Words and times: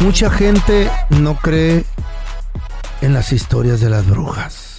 Mucha 0.00 0.30
gente 0.30 0.90
no 1.10 1.36
cree 1.36 1.84
en 3.02 3.12
las 3.12 3.32
historias 3.32 3.80
de 3.80 3.90
las 3.90 4.06
brujas. 4.06 4.78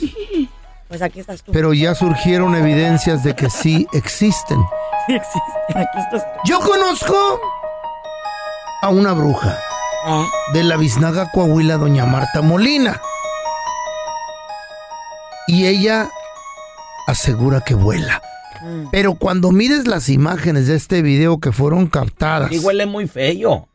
Pues 0.87 1.01
aquí 1.03 1.19
estás 1.19 1.43
tú. 1.43 1.51
Pero 1.51 1.73
ya 1.73 1.93
surgieron 1.93 2.55
evidencias 2.55 3.23
de 3.23 3.35
que 3.35 3.49
sí 3.49 3.87
existen. 3.93 4.59
Sí 5.05 5.13
existe. 5.13 5.39
Aquí 5.69 5.99
estás 5.99 6.23
tú. 6.23 6.39
Yo 6.45 6.59
conozco 6.59 7.39
a 8.81 8.89
una 8.89 9.13
bruja 9.13 9.59
¿Eh? 10.07 10.25
de 10.53 10.63
la 10.63 10.75
biznaga 10.77 11.29
Coahuila, 11.31 11.77
doña 11.77 12.05
Marta 12.05 12.41
Molina. 12.41 12.99
Y 15.47 15.67
ella 15.67 16.09
asegura 17.07 17.61
que 17.61 17.75
vuela. 17.75 18.21
Mm. 18.61 18.87
Pero 18.91 19.13
cuando 19.13 19.51
mires 19.51 19.87
las 19.87 20.09
imágenes 20.09 20.67
de 20.67 20.75
este 20.75 21.03
video 21.03 21.39
que 21.39 21.51
fueron 21.51 21.87
captadas 21.87 22.51
Y 22.51 22.59
huele 22.59 22.85
muy 22.85 23.07
feo. 23.07 23.67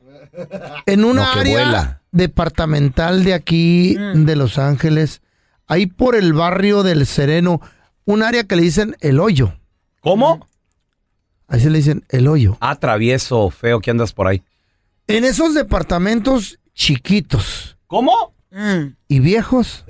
En 0.87 1.05
una 1.05 1.23
No, 1.35 1.41
área 1.41 1.53
vuela. 1.65 2.03
departamental 2.13 3.25
de 3.25 3.35
aquí 3.35 3.97
Mm. 3.99 4.25
de 4.25 4.37
Los 4.37 4.59
Ángeles, 4.59 5.21
ahí 5.67 5.87
por 5.87 6.15
el 6.17 6.33
barrio 6.33 6.83
del 6.83 7.07
Sereno, 7.07 7.61
un 8.05 8.23
área 8.23 8.45
que 8.45 8.57
le 8.57 8.63
dicen 8.63 8.97
el 9.01 9.19
hoyo. 9.21 9.55
¿Cómo? 10.01 10.49
Ahí 11.49 11.61
se 11.61 11.71
le 11.71 11.79
dicen 11.79 12.05
el 12.09 12.27
hoyo. 12.29 12.57
Ah, 12.61 12.77
travieso, 12.77 13.51
feo, 13.51 13.81
que 13.81 13.91
andas 13.91 14.13
por 14.13 14.27
ahí. 14.27 14.43
En 15.07 15.25
esos 15.25 15.55
departamentos 15.55 16.59
chiquitos 16.75 17.77
¿Cómo? 17.87 18.35
Mm. 18.51 18.95
y 19.09 19.21
viejos, 19.21 19.85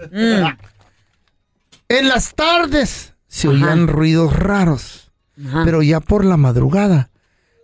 en 1.89 2.09
las 2.09 2.35
tardes 2.35 3.15
se 3.27 3.49
oían 3.49 3.87
ruidos 3.89 4.35
raros, 4.37 5.13
Ajá. 5.47 5.63
pero 5.65 5.83
ya 5.83 6.01
por 6.01 6.25
la 6.25 6.37
madrugada 6.37 7.11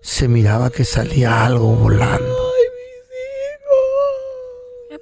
se 0.03 0.29
miraba 0.29 0.71
que 0.71 0.85
salía 0.85 1.45
algo 1.45 1.75
volando. 1.77 2.37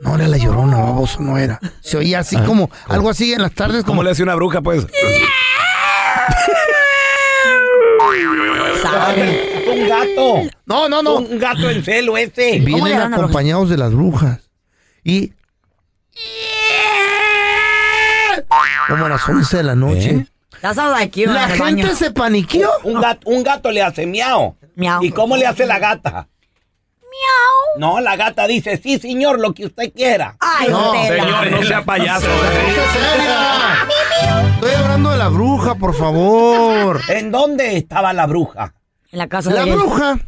No 0.01 0.17
era 0.17 0.29
la 0.29 0.39
llorona, 0.39 0.79
baboso, 0.79 1.21
no 1.21 1.37
era. 1.37 1.61
Se 1.81 1.99
oía 1.99 2.21
así 2.21 2.37
como, 2.39 2.71
algo 2.89 3.11
así 3.11 3.33
en 3.35 3.43
las 3.43 3.53
tardes, 3.53 3.83
¿Cómo 3.83 3.93
como 3.93 4.03
le 4.03 4.11
hace 4.11 4.23
una 4.23 4.35
bruja, 4.35 4.63
pues? 4.63 4.87
Sabe. 8.83 9.63
Un 9.71 9.89
gato. 9.89 10.51
No, 10.67 10.89
no, 10.89 11.03
no. 11.03 11.17
Un 11.17 11.39
gato 11.39 11.69
en 11.69 11.85
celo 11.85 12.17
ese. 12.17 12.63
¿Cómo 12.65 12.87
le 12.87 12.95
Vienen 12.95 13.13
acompañados 13.13 13.69
de 13.69 13.77
las 13.77 13.93
brujas. 13.93 14.51
Y. 15.05 15.33
Como 18.89 19.07
a 19.07 19.09
las 19.09 19.29
11 19.29 19.57
de 19.59 19.63
la 19.63 19.75
noche. 19.75 20.27
That's 20.61 20.79
all 20.79 20.91
like 20.91 21.19
you 21.19 21.31
La 21.31 21.49
gente 21.49 21.63
baño. 21.63 21.95
se 21.95 22.11
paniqueó. 22.11 22.71
Un 22.85 23.01
gato, 23.01 23.31
un 23.31 23.43
gato 23.43 23.71
le 23.71 23.83
hace 23.83 24.07
miau. 24.07 24.57
Miau. 24.77 25.03
¿Y 25.03 25.11
cómo 25.11 25.37
le 25.37 25.47
hace 25.47 25.67
la 25.67 25.79
gata? 25.79 26.29
Miau. 27.21 27.79
No, 27.79 28.01
la 28.01 28.17
gata 28.17 28.47
dice, 28.47 28.79
sí, 28.83 28.99
señor, 28.99 29.39
lo 29.41 29.53
que 29.55 29.67
usted 29.67 29.93
quiera. 29.93 30.37
Ay, 30.41 30.69
No. 30.71 30.93
Señor, 30.93 31.51
no 31.51 31.63
sea 31.63 31.85
payaso. 31.85 32.27
Seria. 32.93 33.87
Estoy 34.55 34.73
hablando 34.75 35.11
de 35.11 35.19
la 35.19 35.29
bruja, 35.29 35.75
por 35.75 35.95
favor. 35.95 37.01
¿En 37.09 37.31
dónde 37.31 37.77
estaba 37.77 38.13
la 38.13 38.27
bruja? 38.27 38.75
En 39.13 39.19
la 39.19 39.29
casa 39.29 39.51
La 39.51 39.65
de 39.65 39.71
él. 39.71 39.77
bruja 39.77 40.19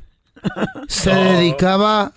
se 0.88 1.14
dedicaba 1.14 2.12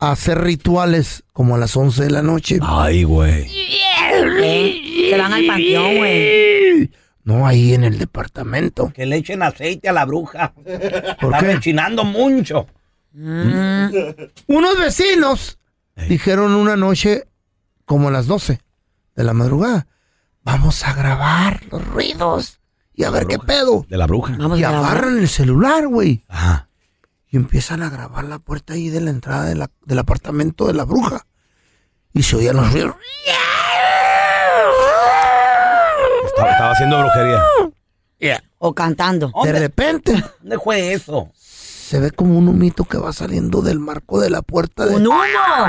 a 0.00 0.10
hacer 0.12 0.40
rituales 0.40 1.24
como 1.32 1.54
a 1.56 1.58
las 1.58 1.76
11 1.76 2.04
de 2.04 2.10
la 2.10 2.22
noche. 2.22 2.58
Ay, 2.62 3.04
güey. 3.04 3.48
Eh, 4.40 5.10
Se 5.10 5.18
van 5.18 5.32
al 5.32 5.46
panteón, 5.46 5.96
güey. 5.98 6.90
No, 7.24 7.46
ahí 7.46 7.74
en 7.74 7.84
el 7.84 7.98
departamento. 7.98 8.90
Que 8.94 9.04
le 9.06 9.16
echen 9.16 9.42
aceite 9.42 9.88
a 9.88 9.92
la 9.92 10.04
bruja. 10.06 10.52
¿Por 11.20 11.34
Está 11.34 11.38
qué? 11.46 11.54
rechinando 11.56 12.04
mucho. 12.04 12.66
Unos 14.46 14.78
vecinos 14.78 15.58
dijeron 16.08 16.54
una 16.54 16.76
noche, 16.76 17.26
como 17.84 18.08
a 18.08 18.10
las 18.10 18.26
12 18.26 18.60
de 19.16 19.24
la 19.24 19.32
madrugada, 19.32 19.86
vamos 20.42 20.84
a 20.84 20.92
grabar 20.92 21.62
los 21.70 21.84
ruidos 21.86 22.60
y 22.94 23.04
a 23.04 23.10
ver 23.10 23.26
qué 23.26 23.38
pedo. 23.38 23.84
De 23.88 23.96
la 23.96 24.06
bruja. 24.06 24.36
Vamos 24.38 24.58
Y 24.60 24.64
a 24.64 24.70
grabar. 24.70 24.90
agarran 24.92 25.18
el 25.18 25.28
celular, 25.28 25.86
güey. 25.88 26.24
Ajá. 26.28 26.68
Y 27.30 27.36
empiezan 27.36 27.82
a 27.82 27.90
grabar 27.90 28.24
la 28.24 28.38
puerta 28.38 28.74
ahí 28.74 28.88
de 28.88 29.00
la 29.00 29.10
entrada 29.10 29.44
de 29.44 29.54
la- 29.54 29.70
del 29.84 29.98
apartamento 29.98 30.66
de 30.66 30.74
la 30.74 30.84
bruja. 30.84 31.26
Y 32.14 32.22
se 32.22 32.36
oían 32.36 32.56
los 32.56 32.72
ruidos. 32.72 32.94
Estaba, 36.26 36.50
estaba 36.52 36.70
haciendo 36.72 36.98
brujería. 37.00 37.42
O 38.60 38.74
cantando. 38.74 39.30
De 39.44 39.52
repente 39.52 40.12
¿Dónde 40.40 40.58
fue 40.58 40.92
eso? 40.92 41.30
Se 41.88 41.98
ve 42.00 42.10
como 42.10 42.38
un 42.38 42.48
humito 42.48 42.84
que 42.84 42.98
va 42.98 43.12
saliendo 43.12 43.62
del 43.62 43.78
marco 43.80 44.20
de 44.20 44.28
la 44.30 44.42
puerta. 44.42 44.84
De... 44.86 44.96
¡Un 44.96 45.06
humo! 45.06 45.16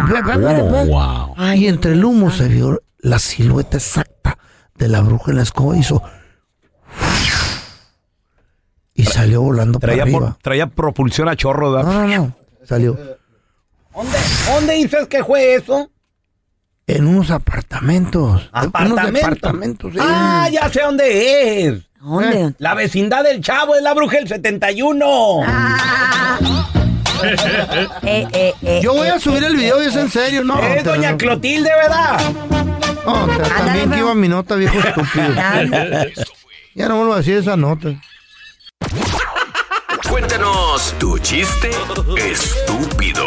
Ve. 0.07 0.85
wow. 0.85 1.35
y 1.55 1.67
entre 1.67 1.93
el 1.93 2.03
humo 2.03 2.29
se 2.29 2.47
vio 2.49 2.81
la 2.99 3.19
silueta 3.19 3.77
exacta 3.77 4.37
de 4.75 4.87
la 4.89 4.99
bruja 5.01 5.31
en 5.31 5.37
la 5.37 5.43
escoba. 5.43 5.77
Hizo. 5.77 6.01
Y 8.93 9.05
salió 9.05 9.41
volando 9.41 9.79
para 9.79 9.91
Traía, 9.93 10.03
arriba. 10.03 10.19
por- 10.19 10.35
traía 10.41 10.67
propulsión 10.67 11.29
a 11.29 11.35
chorro, 11.35 11.71
¿verdad? 11.71 11.91
No, 11.91 12.05
no, 12.07 12.17
no. 12.17 12.35
Salió 12.65 12.97
¿Dónde, 13.95 14.17
¿Dónde 14.53 14.73
dices 14.75 15.07
que 15.07 15.23
fue 15.23 15.55
eso? 15.55 15.89
en 16.87 17.05
unos 17.05 17.29
apartamentos. 17.29 18.23
Unos 18.31 18.49
¿Apartamento? 18.51 19.11
departamentos. 19.11 19.93
sí. 19.93 19.99
Ah, 20.01 20.49
ya 20.51 20.69
sé 20.69 20.81
dónde 20.81 21.67
es. 21.67 21.83
¿Dónde? 22.01 22.55
La 22.57 22.73
vecindad 22.73 23.23
del 23.23 23.41
chavo 23.41 23.75
es 23.75 23.83
la 23.83 23.93
bruja 23.93 24.17
del 24.17 24.27
71. 24.27 25.05
Eh, 27.23 28.27
eh, 28.33 28.53
eh, 28.61 28.79
Yo 28.81 28.93
voy 28.93 29.07
eh, 29.07 29.11
a 29.11 29.19
subir 29.19 29.43
el 29.43 29.55
video 29.55 29.81
y 29.83 29.87
es 29.87 29.95
en 29.95 30.09
serio, 30.09 30.43
¿no? 30.43 30.59
es 30.61 30.83
doña 30.83 31.15
Clotilde, 31.17 31.69
¿verdad? 31.75 32.19
No, 33.05 33.27
te- 33.27 33.43
también 33.49 33.91
que 33.91 33.99
iba 33.99 34.13
mi 34.15 34.27
nota, 34.27 34.55
viejo 34.55 34.77
estúpido. 34.79 35.27
Ya 36.75 36.87
no 36.87 36.97
vuelvo 36.97 37.13
a 37.13 37.17
decir 37.17 37.37
esa 37.37 37.55
nota. 37.57 37.89
Cuéntanos 40.09 40.95
tu 40.97 41.17
chiste 41.19 41.69
estúpido. 42.17 43.23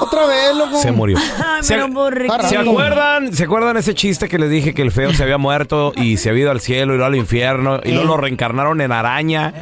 Otra 0.00 0.26
vez, 0.26 0.54
loco. 0.54 0.78
Se 0.78 0.92
murió. 0.92 1.16
Ay, 1.18 1.62
Se, 1.62 1.74
pero. 1.74 2.42
¿se 2.48 2.56
acuerdan? 2.58 3.32
¿Se 3.32 3.44
acuerdan 3.44 3.76
ese 3.76 3.94
chiste 3.94 4.28
que 4.28 4.38
les 4.38 4.50
dije 4.50 4.74
que 4.74 4.82
el 4.82 4.92
feo 4.92 5.12
se 5.14 5.22
había 5.22 5.38
muerto 5.38 5.92
y 5.96 6.18
se 6.18 6.28
había 6.30 6.42
ido 6.42 6.50
al 6.50 6.60
cielo 6.60 6.92
y 6.94 6.96
luego 6.98 7.06
al 7.06 7.16
infierno 7.16 7.80
y 7.82 7.92
luego 7.92 8.08
lo 8.08 8.16
reencarnaron 8.18 8.80
en 8.80 8.92
araña? 8.92 9.54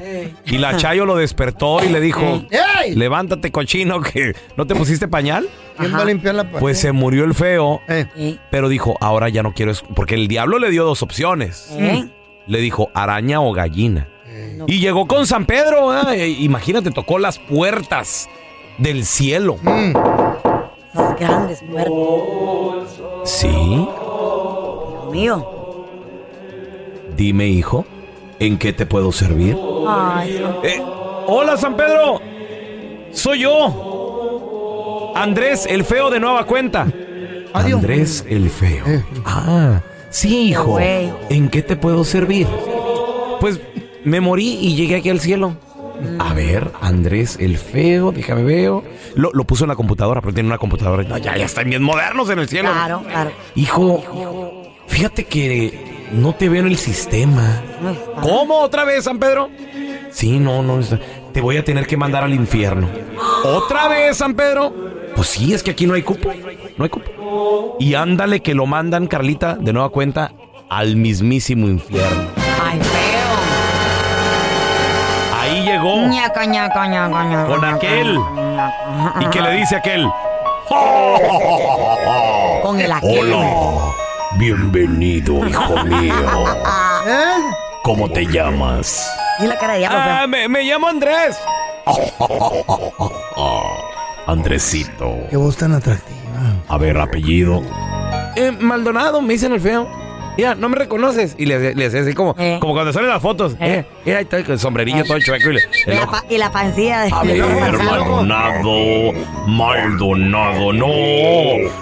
Y 0.44 0.58
la 0.58 0.76
Chayo 0.76 1.06
lo 1.06 1.16
despertó 1.16 1.84
y 1.84 1.88
le 1.88 2.00
dijo, 2.00 2.43
¡Ey! 2.50 2.94
levántate 2.94 3.52
cochino 3.52 4.00
que 4.00 4.34
no 4.56 4.66
te 4.66 4.75
pusiste 4.75 5.06
pañal. 5.06 5.49
¿Quién 5.78 5.94
va 5.94 6.02
a 6.02 6.05
limpiar 6.05 6.34
la? 6.34 6.50
Pues 6.50 6.81
se 6.81 6.93
murió 6.93 7.25
el 7.25 7.34
feo, 7.34 7.81
¿Eh? 7.88 8.38
pero 8.50 8.69
dijo, 8.69 8.96
ahora 9.00 9.28
ya 9.28 9.43
no 9.43 9.52
quiero... 9.55 9.72
es-". 9.72 9.82
Porque 9.94 10.14
el 10.14 10.28
diablo 10.28 10.58
le 10.58 10.70
dio 10.70 10.84
dos 10.84 11.02
opciones. 11.02 11.69
¿Eh? 11.72 12.08
Le 12.46 12.58
dijo, 12.60 12.90
araña 12.94 13.40
o 13.40 13.52
gallina. 13.52 14.08
Y 14.67 14.78
llegó 14.78 15.06
con 15.06 15.26
San 15.26 15.46
Pedro. 15.46 15.93
Imagínate, 16.14 16.90
tocó 16.90 17.19
las 17.19 17.38
puertas 17.38 18.28
del 18.78 19.04
cielo. 19.04 19.56
Esas 20.92 21.18
grandes 21.18 21.62
puertas. 21.62 23.00
Sí. 23.24 23.48
Dios 23.48 25.12
mío. 25.12 25.46
Dime, 27.16 27.46
hijo, 27.46 27.84
¿en 28.38 28.58
qué 28.58 28.72
te 28.72 28.86
puedo 28.86 29.12
servir? 29.12 29.56
Ay. 29.86 30.42
Eh, 30.62 30.82
hola, 31.26 31.56
San 31.56 31.76
Pedro. 31.76 32.20
Soy 33.12 33.40
yo. 33.40 35.12
Andrés, 35.14 35.66
el 35.66 35.84
feo 35.84 36.10
de 36.10 36.18
nueva 36.18 36.44
cuenta. 36.44 36.86
Andrés, 37.52 38.24
el 38.28 38.50
feo. 38.50 38.84
Ah, 39.24 39.80
sí, 40.10 40.48
hijo. 40.48 40.78
¿En 40.80 41.48
qué 41.48 41.62
te 41.62 41.76
puedo 41.76 42.04
servir? 42.04 42.48
Pues 43.40 43.60
me 44.02 44.20
morí 44.20 44.58
y 44.60 44.74
llegué 44.74 44.96
aquí 44.96 45.10
al 45.10 45.20
cielo. 45.20 45.56
A 46.18 46.34
ver, 46.34 46.70
Andrés, 46.80 47.36
el 47.40 47.58
feo, 47.58 48.12
déjame 48.12 48.42
veo. 48.42 48.84
Lo, 49.14 49.30
lo 49.32 49.44
puso 49.44 49.64
en 49.64 49.68
la 49.68 49.76
computadora, 49.76 50.20
pero 50.20 50.34
tiene 50.34 50.48
una 50.48 50.58
computadora. 50.58 51.02
No, 51.04 51.18
ya, 51.18 51.36
ya 51.36 51.44
están 51.44 51.68
bien 51.68 51.82
modernos 51.82 52.28
en 52.30 52.38
el 52.38 52.48
cielo. 52.48 52.70
Claro, 52.72 53.02
claro. 53.06 53.30
Hijo, 53.54 54.02
fíjate 54.86 55.24
que 55.24 56.08
no 56.12 56.34
te 56.34 56.48
veo 56.48 56.60
en 56.60 56.68
el 56.68 56.76
sistema. 56.76 57.62
¿Cómo 58.22 58.60
otra 58.60 58.84
vez, 58.84 59.04
San 59.04 59.18
Pedro? 59.18 59.50
Sí, 60.10 60.38
no, 60.38 60.62
no. 60.62 60.80
Te 61.32 61.40
voy 61.40 61.56
a 61.56 61.64
tener 61.64 61.86
que 61.86 61.96
mandar 61.96 62.22
al 62.22 62.34
infierno. 62.34 62.88
¿Otra 63.44 63.88
vez, 63.88 64.16
San 64.16 64.34
Pedro? 64.34 64.72
Pues 65.16 65.28
sí, 65.28 65.52
es 65.54 65.62
que 65.62 65.72
aquí 65.72 65.86
no 65.86 65.94
hay 65.94 66.02
cupo. 66.02 66.30
No 66.76 66.84
hay 66.84 66.90
cupo. 66.90 67.76
Y 67.80 67.94
ándale 67.94 68.40
que 68.40 68.54
lo 68.54 68.66
mandan, 68.66 69.06
Carlita, 69.06 69.56
de 69.56 69.72
nueva 69.72 69.88
cuenta, 69.90 70.32
al 70.68 70.96
mismísimo 70.96 71.68
infierno. 71.68 72.44
Llegó 75.84 76.06
Ñaca, 76.08 76.44
ñaca, 76.46 76.86
ñaca, 76.86 77.25
ñaca, 77.25 77.46
con 77.46 77.64
aquel. 77.64 78.19
ñaca. 78.34 79.14
Y 79.20 79.26
que 79.26 79.40
le 79.40 79.50
dice 79.52 79.76
aquel. 79.76 80.08
Con 82.62 82.81
el 82.81 82.92
aquel. 82.92 83.32
Hola, 83.34 83.92
bienvenido, 84.36 85.46
hijo 85.46 85.76
mío. 85.84 86.14
¿Eh? 87.06 87.36
¿Cómo 87.82 88.08
te 88.10 88.26
llamas? 88.26 89.10
Y 89.40 89.46
la 89.46 89.58
cara 89.58 89.75
de 89.75 89.81
diablo, 89.81 89.98
Ah, 90.00 90.26
me, 90.26 90.48
me 90.48 90.62
llamo 90.62 90.88
Andrés. 90.88 91.38
Andresito. 94.26 95.16
Qué 95.28 95.36
voz 95.36 95.56
tan 95.56 95.75
atractiva. 95.75 96.19
A 96.69 96.78
ver, 96.78 96.98
apellido. 96.98 97.60
Eh, 98.36 98.52
Maldonado, 98.52 99.20
me 99.20 99.34
dicen 99.34 99.52
el 99.52 99.60
feo. 99.60 99.86
Mira, 100.36 100.54
no 100.54 100.69
me 100.69 100.76
reconoces. 100.76 101.34
Y 101.38 101.46
le, 101.46 101.75
le 101.75 101.86
hace 101.86 102.00
así 102.00 102.12
como, 102.14 102.34
Eh. 102.38 102.58
como 102.60 102.72
cuando 102.75 102.92
salen 102.92 103.08
las 103.10 103.22
fotos. 103.22 103.52
Eh. 103.54 103.56
Eh. 103.60 103.84
Mira, 104.04 104.19
ahí 104.19 104.25
está 104.25 104.38
el 104.38 104.58
sombrerillo 104.58 105.04
todo 105.04 105.19
chueco 105.20 105.50
y 105.50 105.54
le- 105.54 105.60
Y 105.86 105.90
el 105.90 105.96
la, 105.96 106.02
ojo. 106.02 106.12
pa- 106.12 106.25
y 106.28 106.38
la 106.38 106.50
pancilla 106.50 107.02
de... 107.02 107.10
A 107.12 107.22
ver, 107.22 107.42
Maldonado. 107.84 109.12
Maldonado, 109.46 110.72
no. 110.72 110.88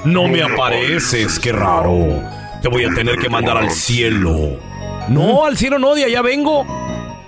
No 0.05 0.29
me 0.29 0.43
apareces, 0.43 1.39
qué 1.39 1.53
raro. 1.53 2.23
Te 2.61 2.69
voy 2.69 2.85
a 2.85 2.91
tener 2.95 3.17
que 3.17 3.29
mandar 3.29 3.57
al 3.57 3.71
cielo. 3.71 4.59
No, 5.09 5.47
al 5.47 5.57
cielo 5.57 5.79
no, 5.79 5.95
de 5.95 6.05
allá 6.05 6.23
vengo. 6.23 6.65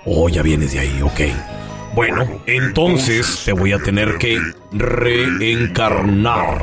Oh, 0.05 0.29
ya 0.29 0.41
vienes 0.43 0.71
de 0.73 0.79
ahí, 0.79 1.01
ok. 1.01 1.21
Bueno, 1.95 2.25
entonces 2.45 3.41
te 3.45 3.53
voy 3.53 3.71
a 3.73 3.79
tener 3.79 4.17
que 4.17 4.39
reencarnar. 4.73 6.61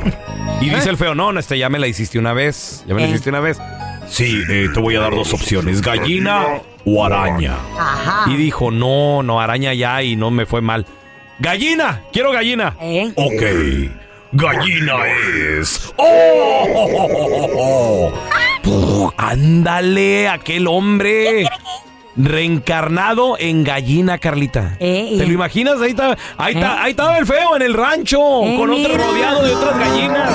Y 0.61 0.69
dice 0.69 0.89
el 0.89 0.97
feo, 0.97 1.15
no, 1.15 1.31
no, 1.31 1.39
este 1.39 1.57
ya 1.57 1.69
me 1.69 1.79
la 1.79 1.87
hiciste 1.87 2.19
una 2.19 2.33
vez. 2.33 2.83
Ya 2.87 2.93
me 2.95 3.01
la 3.01 3.07
Eh. 3.07 3.09
hiciste 3.11 3.29
una 3.29 3.39
vez. 3.39 3.59
Sí, 4.07 4.43
eh, 4.49 4.69
te 4.73 4.79
voy 4.79 4.95
a 4.95 5.01
dar 5.01 5.13
dos 5.13 5.33
opciones, 5.33 5.81
gallina 5.81 6.61
o 6.85 7.03
araña. 7.03 7.57
Ajá. 7.77 8.31
Y 8.31 8.37
dijo, 8.37 8.71
no, 8.71 9.23
no, 9.23 9.41
araña 9.41 9.73
ya 9.73 10.01
y 10.03 10.15
no 10.15 10.31
me 10.31 10.45
fue 10.45 10.61
mal. 10.61 10.85
Gallina, 11.39 12.03
quiero 12.11 12.31
gallina. 12.31 12.75
¿Eh? 12.79 13.11
Ok, 13.15 13.43
gallina 14.31 14.95
es. 15.59 15.93
¡Oh! 15.97 17.43
Ándale, 19.17 20.29
aquel 20.29 20.67
hombre. 20.67 21.49
Reencarnado 22.15 23.37
en 23.39 23.63
gallina, 23.63 24.17
Carlita. 24.19 24.75
Eh, 24.79 25.15
¿Te 25.17 25.25
lo 25.25 25.33
imaginas? 25.33 25.81
Ahí 25.81 25.89
está, 25.91 26.15
ahí, 26.37 26.53
Eh. 26.53 26.57
está, 26.59 26.83
ahí 26.83 26.91
estaba 26.91 27.17
el 27.17 27.25
feo 27.25 27.55
en 27.55 27.61
el 27.63 27.73
rancho, 27.73 28.19
Eh, 28.43 28.55
con 28.57 28.69
otro 28.71 28.97
rodeado 28.97 29.43
de 29.43 29.55
otras 29.55 29.79
gallinas. 29.79 30.31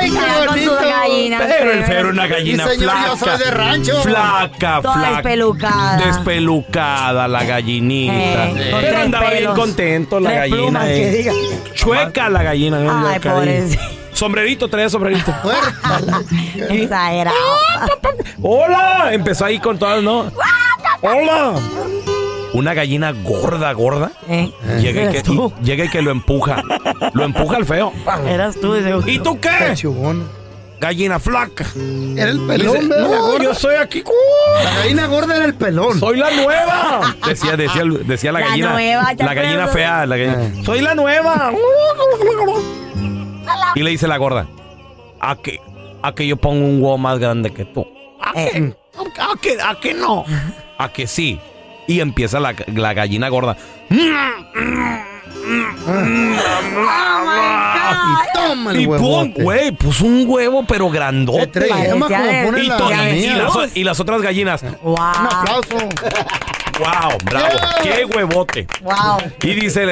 ¡Ay, 0.00 0.10
qué 0.10 0.46
bonito! 0.48 0.74
gallinas, 0.80 1.42
Pero 1.58 1.72
el 1.72 1.84
feo. 1.84 1.98
era 2.00 2.08
una 2.08 2.26
gallina 2.26 2.64
Sí, 2.64 2.70
señor, 2.76 2.90
flaca. 2.92 3.08
yo 3.08 3.16
soy 3.16 3.38
de 3.38 3.50
rancho. 3.50 4.02
Flaca, 4.02 4.80
Toda 4.82 4.94
flaca. 4.94 5.10
despelucada. 5.14 5.96
Despelucada 6.06 7.28
la 7.28 7.44
gallinita. 7.44 8.14
Eh, 8.50 8.76
Pero 8.80 8.98
andaba 8.98 9.30
bien 9.30 9.54
contento 9.54 10.20
la 10.20 10.28
Tres 10.30 10.40
gallina. 10.40 10.58
plumas, 10.58 10.88
eh. 10.88 10.94
que 11.00 11.10
diga. 11.16 11.32
Chueca 11.74 12.28
la 12.28 12.42
gallina. 12.42 13.18
Sombrerito, 14.12 14.68
traía 14.68 14.90
sombrerito. 14.90 15.32
Exagerado. 16.68 17.36
¡Hola! 18.42 19.10
Empezó 19.12 19.44
ahí 19.44 19.58
con 19.58 19.78
todas, 19.78 20.02
¿no? 20.02 20.30
¡Hola! 21.00 21.54
Una 22.54 22.74
gallina 22.74 23.12
gorda, 23.12 23.72
gorda. 23.72 24.10
¿Eh? 24.28 24.50
Llega 24.80 25.04
y, 25.10 25.12
que, 25.12 25.22
tú. 25.22 25.52
y- 25.60 25.64
llega 25.64 25.84
y 25.84 25.88
que 25.90 26.02
lo 26.02 26.10
empuja. 26.10 26.62
Lo 27.12 27.24
empuja 27.24 27.58
el 27.58 27.66
feo. 27.66 27.92
Eras 28.26 28.56
tú. 28.60 28.74
ese- 28.74 28.94
¿Y 29.10 29.18
tú 29.18 29.38
qué? 29.38 29.74
Gallina 30.80 31.18
flaca. 31.18 31.66
Era 32.16 32.30
el 32.30 32.40
pelón, 32.46 32.88
¿verdad? 32.88 33.08
no, 33.10 33.42
yo 33.42 33.52
soy 33.54 33.74
aquí. 33.76 34.02
La 34.64 34.74
gallina 34.76 35.06
gorda 35.08 35.36
era 35.36 35.44
el 35.44 35.54
pelón. 35.54 35.98
Soy 35.98 36.16
la 36.18 36.30
nueva. 36.30 37.14
Decía, 37.26 37.56
decía, 37.56 37.82
el- 37.82 38.06
decía 38.06 38.32
la 38.32 38.40
La 38.40 38.46
gallina. 38.46 38.72
nueva, 38.72 39.14
¿te 39.16 39.24
la 39.24 39.34
gallina 39.34 39.64
acuerdas? 39.64 39.74
fea. 39.74 40.06
La 40.06 40.16
gallina. 40.16 40.64
Soy 40.64 40.80
la 40.80 40.94
nueva. 40.94 41.52
Y 43.74 43.82
le 43.82 43.90
dice 43.90 44.06
la 44.08 44.16
gorda. 44.16 44.46
A 45.20 45.36
que, 45.36 45.60
a 46.02 46.14
que 46.14 46.26
yo 46.26 46.36
pongo 46.36 46.64
un 46.64 46.80
huevo 46.82 46.96
más 46.96 47.18
grande 47.18 47.52
que 47.52 47.64
tú. 47.64 47.86
¿A 48.20 48.32
Eh. 48.40 48.72
que, 49.14 49.20
a 49.20 49.28
que, 49.40 49.58
a 49.60 49.80
que 49.80 49.94
no? 49.94 50.24
A 50.78 50.88
que 50.90 51.06
sí. 51.06 51.38
Y 51.86 52.00
empieza 52.00 52.40
la, 52.40 52.54
la 52.74 52.94
gallina 52.94 53.28
gorda. 53.28 53.56
Y 53.90 53.96
toma 58.34 58.70
el 58.72 58.80
Y 58.80 58.86
pum, 58.86 59.32
güey, 59.34 59.72
puso 59.72 60.04
un 60.04 60.24
huevo, 60.26 60.64
pero 60.66 60.86
Te 60.90 60.96
grandote. 60.96 61.66
Y, 61.66 61.68
la 61.68 61.76
to- 62.76 62.90
y- 62.90 62.94
la 62.96 63.10
y 63.10 63.20
mía. 63.20 63.36
las, 63.36 63.56
o- 63.56 63.66
y 63.74 63.84
las 63.84 64.00
otras 64.00 64.22
gallinas. 64.22 64.62
Wow. 64.82 64.94
Un 64.94 65.26
aplauso. 65.26 65.76
¡Wow! 66.78 67.18
¡Bravo! 67.24 67.48
¡Qué 67.82 68.04
huevote! 68.04 68.66
Wow. 68.82 68.94
Y 69.42 69.54
dice 69.54 69.82
el, 69.82 69.90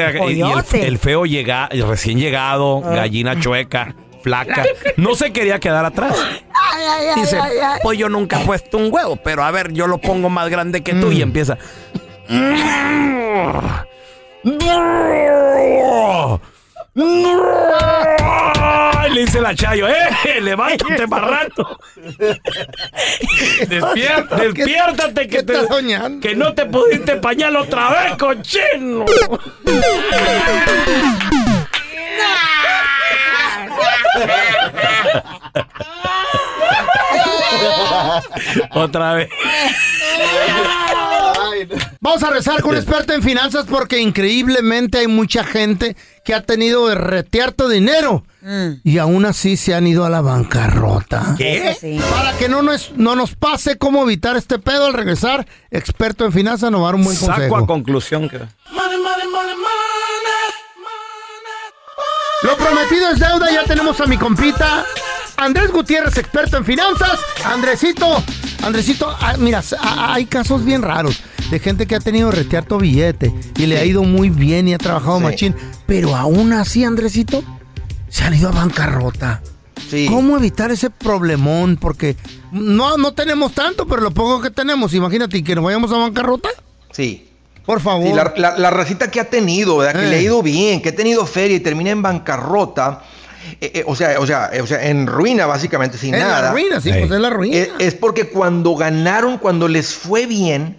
el 0.84 0.98
feo 0.98 1.26
llega, 1.26 1.68
el 1.72 1.86
recién 1.86 2.18
llegado, 2.18 2.80
gallina 2.80 3.40
chueca, 3.40 3.94
flaca, 4.26 4.64
no 4.96 5.14
se 5.14 5.32
quería 5.32 5.60
quedar 5.60 5.84
atrás. 5.84 6.16
Ay, 6.52 6.82
ay, 6.84 7.06
ay, 7.14 7.20
Dice, 7.20 7.38
ay, 7.40 7.58
ay. 7.62 7.78
pues 7.80 7.96
yo 7.96 8.08
nunca 8.08 8.40
he 8.40 8.44
puesto 8.44 8.76
un 8.76 8.92
huevo, 8.92 9.14
pero 9.14 9.44
a 9.44 9.52
ver, 9.52 9.72
yo 9.72 9.86
lo 9.86 9.98
pongo 9.98 10.28
más 10.30 10.48
grande 10.50 10.82
que 10.82 10.94
tú 10.94 11.12
y 11.12 11.22
empieza. 11.22 11.56
Le 19.12 19.20
dice 19.24 19.40
la 19.40 19.54
Chayo, 19.54 19.88
¡eh! 19.88 20.40
¡Levántate, 20.42 21.06
marrano! 21.06 21.78
Despier- 23.68 24.28
despiértate 24.28 25.28
que, 25.28 25.36
¿Qué 25.38 25.42
te- 25.44 26.18
que 26.20 26.34
no 26.34 26.52
te 26.52 26.66
pudiste 26.66 27.16
pañal 27.16 27.56
otra 27.56 27.90
vez, 27.90 28.16
cochino. 28.18 29.04
otra 38.72 39.14
vez. 39.14 39.28
Vamos 42.00 42.22
a 42.22 42.30
rezar 42.30 42.60
con 42.62 42.72
un 42.72 42.76
experto 42.76 43.12
en 43.12 43.22
finanzas 43.22 43.66
porque 43.68 44.00
increíblemente 44.00 44.98
hay 44.98 45.06
mucha 45.08 45.44
gente 45.44 45.96
que 46.24 46.34
ha 46.34 46.42
tenido 46.42 46.86
de 46.88 46.94
retear 46.94 47.52
tu 47.52 47.68
dinero 47.68 48.24
y 48.84 48.98
aún 48.98 49.24
así 49.24 49.56
se 49.56 49.74
han 49.74 49.86
ido 49.86 50.04
a 50.04 50.10
la 50.10 50.20
bancarrota. 50.20 51.34
¿Qué? 51.36 51.98
Para 52.10 52.36
que 52.36 52.48
no 52.48 52.62
nos, 52.62 52.92
no 52.96 53.16
nos 53.16 53.34
pase 53.34 53.76
cómo 53.76 54.04
evitar 54.04 54.36
este 54.36 54.58
pedo 54.58 54.86
al 54.86 54.92
regresar, 54.92 55.46
experto 55.70 56.24
en 56.24 56.32
finanzas 56.32 56.70
nos 56.70 56.80
va 56.80 56.84
a 56.84 56.88
dar 56.88 56.94
un 56.94 57.04
buen 57.04 57.16
Saco 57.16 57.32
consejo. 57.32 57.56
a 57.56 57.66
conclusión 57.66 58.28
que... 58.28 58.38
Lo 62.42 62.56
prometido 62.56 63.10
es 63.10 63.18
deuda, 63.18 63.50
ya 63.50 63.64
tenemos 63.64 64.00
a 64.00 64.06
mi 64.06 64.16
compita 64.16 64.84
Andrés 65.36 65.70
Gutiérrez, 65.70 66.16
experto 66.16 66.56
en 66.56 66.64
finanzas. 66.64 67.18
Andresito, 67.44 68.22
Andresito, 68.62 69.08
ah, 69.20 69.34
mira, 69.38 69.60
s- 69.60 69.76
ah, 69.78 70.14
hay 70.14 70.26
casos 70.26 70.64
bien 70.64 70.82
raros 70.82 71.22
de 71.50 71.58
gente 71.58 71.86
que 71.86 71.94
ha 71.94 72.00
tenido 72.00 72.30
que 72.30 72.36
retear 72.38 72.64
tu 72.64 72.78
billete 72.78 73.32
y 73.56 73.66
le 73.66 73.78
ha 73.78 73.84
ido 73.84 74.02
muy 74.02 74.30
bien 74.30 74.66
y 74.68 74.74
ha 74.74 74.78
trabajado 74.78 75.18
Sí. 75.18 75.24
machín, 75.24 75.54
pero 75.86 76.16
aún 76.16 76.52
así, 76.52 76.84
Andresito, 76.84 77.44
se 78.08 78.24
han 78.24 78.34
ido 78.34 78.48
a 78.48 78.52
bancarrota. 78.52 79.42
Sí. 79.90 80.06
¿Cómo 80.08 80.36
evitar 80.36 80.70
ese 80.72 80.90
problemón? 80.90 81.76
Porque 81.76 82.16
no, 82.50 82.96
no 82.96 83.12
tenemos 83.12 83.52
tanto, 83.52 83.86
pero 83.86 84.00
lo 84.00 84.10
poco 84.10 84.40
que 84.40 84.50
tenemos, 84.50 84.94
imagínate, 84.94 85.44
que 85.44 85.54
nos 85.54 85.62
vayamos 85.64 85.92
a 85.92 85.98
bancarrota. 85.98 86.48
Sí. 86.90 87.28
Por 87.64 87.80
favor. 87.80 88.06
Sí, 88.08 88.14
la, 88.14 88.32
la- 88.36 88.56
la 88.58 88.70
racita 88.70 89.10
que 89.10 89.20
ha 89.20 89.28
tenido, 89.28 89.76
¿verdad? 89.78 90.00
Que 90.00 90.06
Eh. 90.06 90.10
le 90.10 90.16
ha 90.16 90.22
ido 90.22 90.42
bien, 90.42 90.80
que 90.80 90.88
ha 90.90 90.94
tenido 90.96 91.26
feria 91.26 91.56
y 91.56 91.60
termina 91.60 91.90
en 91.90 92.00
bancarrota. 92.00 93.02
Eh, 93.60 93.70
eh, 93.74 93.84
o, 93.86 93.94
sea, 93.96 94.18
o, 94.20 94.26
sea, 94.26 94.50
eh, 94.52 94.60
o 94.60 94.66
sea, 94.66 94.86
en 94.88 95.06
ruina 95.06 95.46
básicamente, 95.46 95.98
sin 95.98 96.14
En 96.14 96.20
la 96.20 96.26
nada. 96.28 96.52
ruina, 96.52 96.80
sí, 96.80 96.90
pues 96.90 97.04
es 97.10 97.10
la 97.20 97.30
ruina. 97.30 97.56
Es, 97.56 97.68
es 97.78 97.94
porque 97.94 98.28
cuando 98.28 98.74
ganaron, 98.76 99.38
cuando 99.38 99.68
les 99.68 99.94
fue 99.94 100.26
bien, 100.26 100.78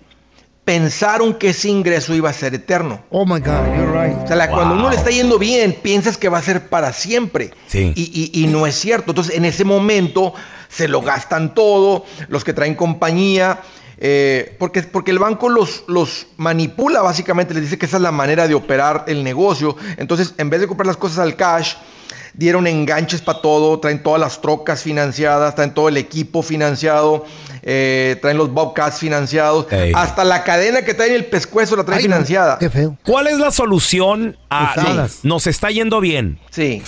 pensaron 0.64 1.34
que 1.36 1.50
ese 1.50 1.70
ingreso 1.70 2.14
iba 2.14 2.30
a 2.30 2.34
ser 2.34 2.54
eterno. 2.54 3.02
Oh 3.10 3.26
my 3.26 3.40
God, 3.40 3.66
you're 3.78 3.92
right. 4.08 4.18
O 4.24 4.28
sea, 4.28 4.36
la- 4.36 4.50
cuando 4.50 4.76
uno 4.76 4.90
le 4.90 4.98
está 4.98 5.10
yendo 5.12 5.40
bien, 5.40 5.78
piensas 5.82 6.18
que 6.18 6.28
va 6.30 6.40
a 6.40 6.42
ser 6.42 6.68
para 6.68 6.92
siempre. 6.92 7.52
Sí. 7.68 7.94
Y, 7.96 8.32
y- 8.34 8.44
y 8.44 8.48
no 8.48 8.68
es 8.68 8.76
cierto. 8.76 9.12
Entonces, 9.12 9.36
en 9.36 9.46
ese 9.46 9.64
momento 9.64 10.34
se 10.68 10.90
lo 10.90 11.02
gastan 11.02 11.54
todo, 11.54 12.06
los 12.28 12.44
que 12.44 12.52
traen 12.54 12.76
compañía, 12.76 13.60
eh, 14.00 14.56
porque, 14.60 14.84
porque 14.84 15.12
el 15.12 15.20
banco 15.20 15.50
los, 15.50 15.84
los 15.88 16.28
manipula 16.38 17.02
básicamente, 17.02 17.54
les 17.54 17.64
dice 17.64 17.78
que 17.78 17.86
esa 17.86 17.98
es 17.98 18.04
la 18.04 18.12
manera 18.12 18.48
de 18.48 18.54
operar 18.56 19.06
el 19.08 19.24
negocio. 19.24 19.76
Entonces, 19.98 20.34
en 20.38 20.50
vez 20.50 20.62
de 20.62 20.68
comprar 20.68 20.88
las 20.88 20.98
cosas 20.98 21.20
al 21.20 21.36
cash, 21.36 21.74
dieron 22.34 22.68
enganches 22.68 23.22
para 23.22 23.42
todo, 23.42 23.80
traen 23.80 24.04
todas 24.04 24.22
las 24.22 24.40
trocas 24.42 24.84
financiadas, 24.84 25.56
traen 25.56 25.74
todo 25.74 25.90
el 25.90 25.98
equipo 25.98 26.44
financiado, 26.44 27.26
eh, 27.64 28.18
traen 28.22 28.38
los 28.38 28.52
Bobcats 28.54 29.00
financiados, 29.00 29.66
Ey. 29.72 29.92
hasta 29.96 30.24
la 30.24 30.44
cadena 30.44 30.84
que 30.84 30.94
traen 30.94 31.14
el 31.14 31.26
pescuezo 31.26 31.76
la 31.76 31.84
traen 31.84 31.98
Ay, 31.98 32.04
financiada. 32.04 32.60
Qué 32.60 32.70
feo. 32.70 32.96
¿Cuál 33.04 33.26
es 33.28 33.40
la 33.40 33.50
solución 33.52 34.38
a 34.50 34.74
Usadas. 34.78 35.20
nos 35.24 35.48
está 35.48 35.72
yendo 35.72 36.00
bien? 36.00 36.38
Sí. 36.52 36.84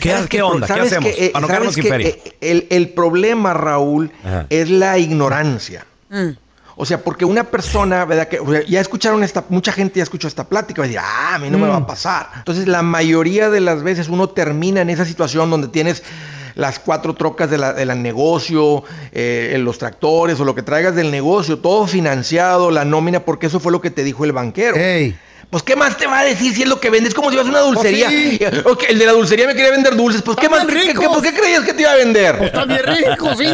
¿Qué- 0.00 0.42
onda? 0.42 0.66
¿Qué 0.66 0.72
¿Sabes 0.72 0.86
hacemos? 0.92 1.10
Eh, 1.16 1.30
Para 1.32 1.40
no 1.42 1.46
¿sabes 1.46 1.72
quedarnos 1.72 1.74
sin 1.74 1.82
qué? 1.84 1.88
feria. 1.88 2.08
Eh, 2.08 2.36
El, 2.40 2.66
el 2.70 2.88
problema, 2.90 3.54
Raúl, 3.54 4.12
Ajá. 4.24 4.46
es 4.50 4.70
la 4.70 4.98
ignorancia. 4.98 5.86
Mm. 6.10 6.30
O 6.76 6.86
sea, 6.86 7.02
porque 7.02 7.24
una 7.24 7.44
persona, 7.44 8.04
¿verdad? 8.04 8.28
Que 8.28 8.40
o 8.40 8.50
sea, 8.50 8.62
ya 8.64 8.80
escucharon 8.80 9.22
esta, 9.22 9.44
mucha 9.48 9.72
gente 9.72 9.98
ya 9.98 10.02
escuchó 10.02 10.28
esta 10.28 10.48
plática, 10.48 10.80
va 10.80 10.86
a 10.86 10.88
decir, 10.88 11.02
ah, 11.02 11.34
a 11.34 11.38
mí 11.38 11.50
no 11.50 11.58
me 11.58 11.68
va 11.68 11.76
a 11.76 11.86
pasar. 11.86 12.30
Entonces, 12.36 12.66
la 12.68 12.82
mayoría 12.82 13.50
de 13.50 13.60
las 13.60 13.82
veces 13.82 14.08
uno 14.08 14.28
termina 14.30 14.80
en 14.80 14.90
esa 14.90 15.04
situación 15.04 15.50
donde 15.50 15.68
tienes 15.68 16.02
las 16.54 16.78
cuatro 16.78 17.14
trocas 17.14 17.50
de 17.50 17.58
la, 17.58 17.72
de 17.72 17.84
la 17.84 17.94
negocio, 17.94 18.84
eh, 19.12 19.56
los 19.60 19.78
tractores 19.78 20.40
o 20.40 20.44
lo 20.44 20.54
que 20.54 20.62
traigas 20.62 20.94
del 20.94 21.10
negocio, 21.10 21.58
todo 21.58 21.86
financiado, 21.86 22.70
la 22.70 22.84
nómina, 22.84 23.20
porque 23.20 23.46
eso 23.46 23.60
fue 23.60 23.72
lo 23.72 23.80
que 23.80 23.90
te 23.90 24.04
dijo 24.04 24.24
el 24.24 24.32
banquero. 24.32 24.76
Ey. 24.76 25.16
Pues, 25.50 25.64
¿qué 25.64 25.74
más 25.74 25.96
te 25.96 26.06
va 26.06 26.20
a 26.20 26.24
decir 26.24 26.54
si 26.54 26.62
es 26.62 26.68
lo 26.68 26.78
que 26.78 26.90
vendes? 26.90 27.08
Es 27.08 27.14
como 27.14 27.30
si 27.30 27.36
vas 27.36 27.46
a 27.46 27.50
una 27.50 27.58
dulcería. 27.60 28.08
sí. 28.08 28.38
Ok, 28.64 28.84
el 28.88 28.98
de 29.00 29.06
la 29.06 29.12
dulcería 29.12 29.48
me 29.48 29.54
quería 29.54 29.72
vender 29.72 29.96
dulces. 29.96 30.22
Pues, 30.22 30.36
¿qué 30.36 30.48
más? 30.48 30.64
¿Qué, 30.64 30.94
pues, 30.94 31.22
¿qué 31.22 31.34
creías 31.34 31.64
que 31.64 31.74
te 31.74 31.82
iba 31.82 31.90
a 31.90 31.96
vender? 31.96 32.36
Está 32.40 32.64
bien 32.64 32.82
rico, 32.84 33.34
sí, 33.36 33.46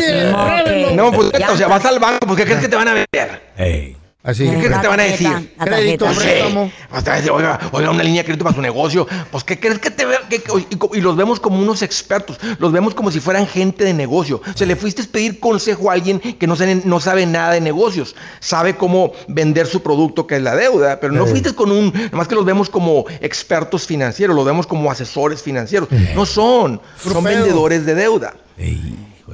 No, 0.94 1.10
pues, 1.10 1.32
Ya 1.38 1.50
o 1.50 1.56
sea, 1.56 1.68
vas 1.68 1.84
al 1.86 1.98
banco, 1.98 2.26
pues, 2.26 2.38
¿qué 2.38 2.44
crees 2.44 2.60
que 2.60 2.68
te 2.68 2.76
van 2.76 2.88
a 2.88 2.94
vender? 2.94 3.42
Ey. 3.56 3.96
Así. 4.26 4.44
¿Qué 4.44 4.50
crees 4.56 4.70
La 4.70 4.76
que 4.78 4.82
te 4.82 4.88
van 4.88 5.00
a 5.00 5.02
decir? 5.04 5.54
Crédito. 5.64 6.10
Sí. 6.12 6.18
préstamo. 6.18 6.72
Pues 6.90 7.30
oiga, 7.30 7.60
oiga, 7.70 7.90
una 7.90 8.02
línea 8.02 8.22
de 8.22 8.24
crédito 8.26 8.44
para 8.44 8.56
su 8.56 8.60
negocio. 8.60 9.06
Pues, 9.30 9.44
¿qué 9.44 9.58
crees 9.60 9.78
que 9.78 9.90
te 9.92 10.04
ve? 10.04 10.16
que- 10.28 10.42
que- 10.42 10.52
y, 10.94 10.98
y 10.98 11.00
los 11.00 11.16
vemos 11.16 11.38
como 11.38 11.60
unos 11.60 11.80
expertos. 11.82 12.38
Los 12.58 12.72
vemos 12.72 12.92
como 12.94 13.12
si 13.12 13.20
fueran 13.20 13.46
gente 13.46 13.84
de 13.84 13.94
negocio. 13.94 14.42
O 14.52 14.56
sea, 14.58 14.66
le 14.66 14.74
fuiste 14.74 15.02
a 15.02 15.04
pedir 15.06 15.38
consejo 15.38 15.90
a 15.90 15.94
alguien 15.94 16.18
que 16.18 16.46
no 16.48 16.56
sabe, 16.56 16.82
no 16.84 16.98
sabe 17.00 17.24
nada 17.24 17.52
de 17.52 17.60
negocios. 17.60 18.16
Sabe 18.40 18.76
cómo 18.76 19.12
vender 19.28 19.68
su 19.68 19.80
producto, 19.80 20.26
que 20.26 20.36
es 20.36 20.42
la 20.42 20.56
deuda. 20.56 20.98
Pero 20.98 21.12
no 21.12 21.24
Sí. 21.24 21.30
fuiste 21.30 21.54
con 21.54 21.70
un. 21.70 21.92
Nomás 22.10 22.26
que 22.26 22.34
los 22.34 22.44
vemos 22.44 22.68
como 22.68 23.04
expertos 23.20 23.86
financieros. 23.86 24.34
Los 24.34 24.44
vemos 24.44 24.66
como 24.66 24.90
asesores 24.90 25.40
financieros. 25.40 25.88
No 26.16 26.26
son. 26.26 26.80
Son 27.00 27.22
vendedores 27.22 27.86
de 27.86 27.94
deuda. 27.94 28.34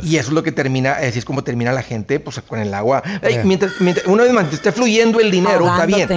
Y 0.03 0.17
eso 0.17 0.29
es 0.29 0.35
lo 0.35 0.43
que 0.43 0.53
termina, 0.53 0.93
así 0.93 1.19
es 1.19 1.25
como 1.25 1.45
termina 1.45 1.73
la 1.73 1.83
gente, 1.83 2.19
pues 2.21 2.41
con 2.49 2.59
el 2.59 2.73
agua. 2.75 3.03
Mientras, 3.45 3.73
mientras- 3.81 4.07
una 4.07 4.23
vez 4.25 4.33
más, 4.33 4.49
te 4.49 4.57
esté 4.57 4.73
fluyendo 4.73 5.21
el 5.21 5.31
dinero, 5.31 5.61
está 5.73 5.87
bien. 5.87 6.09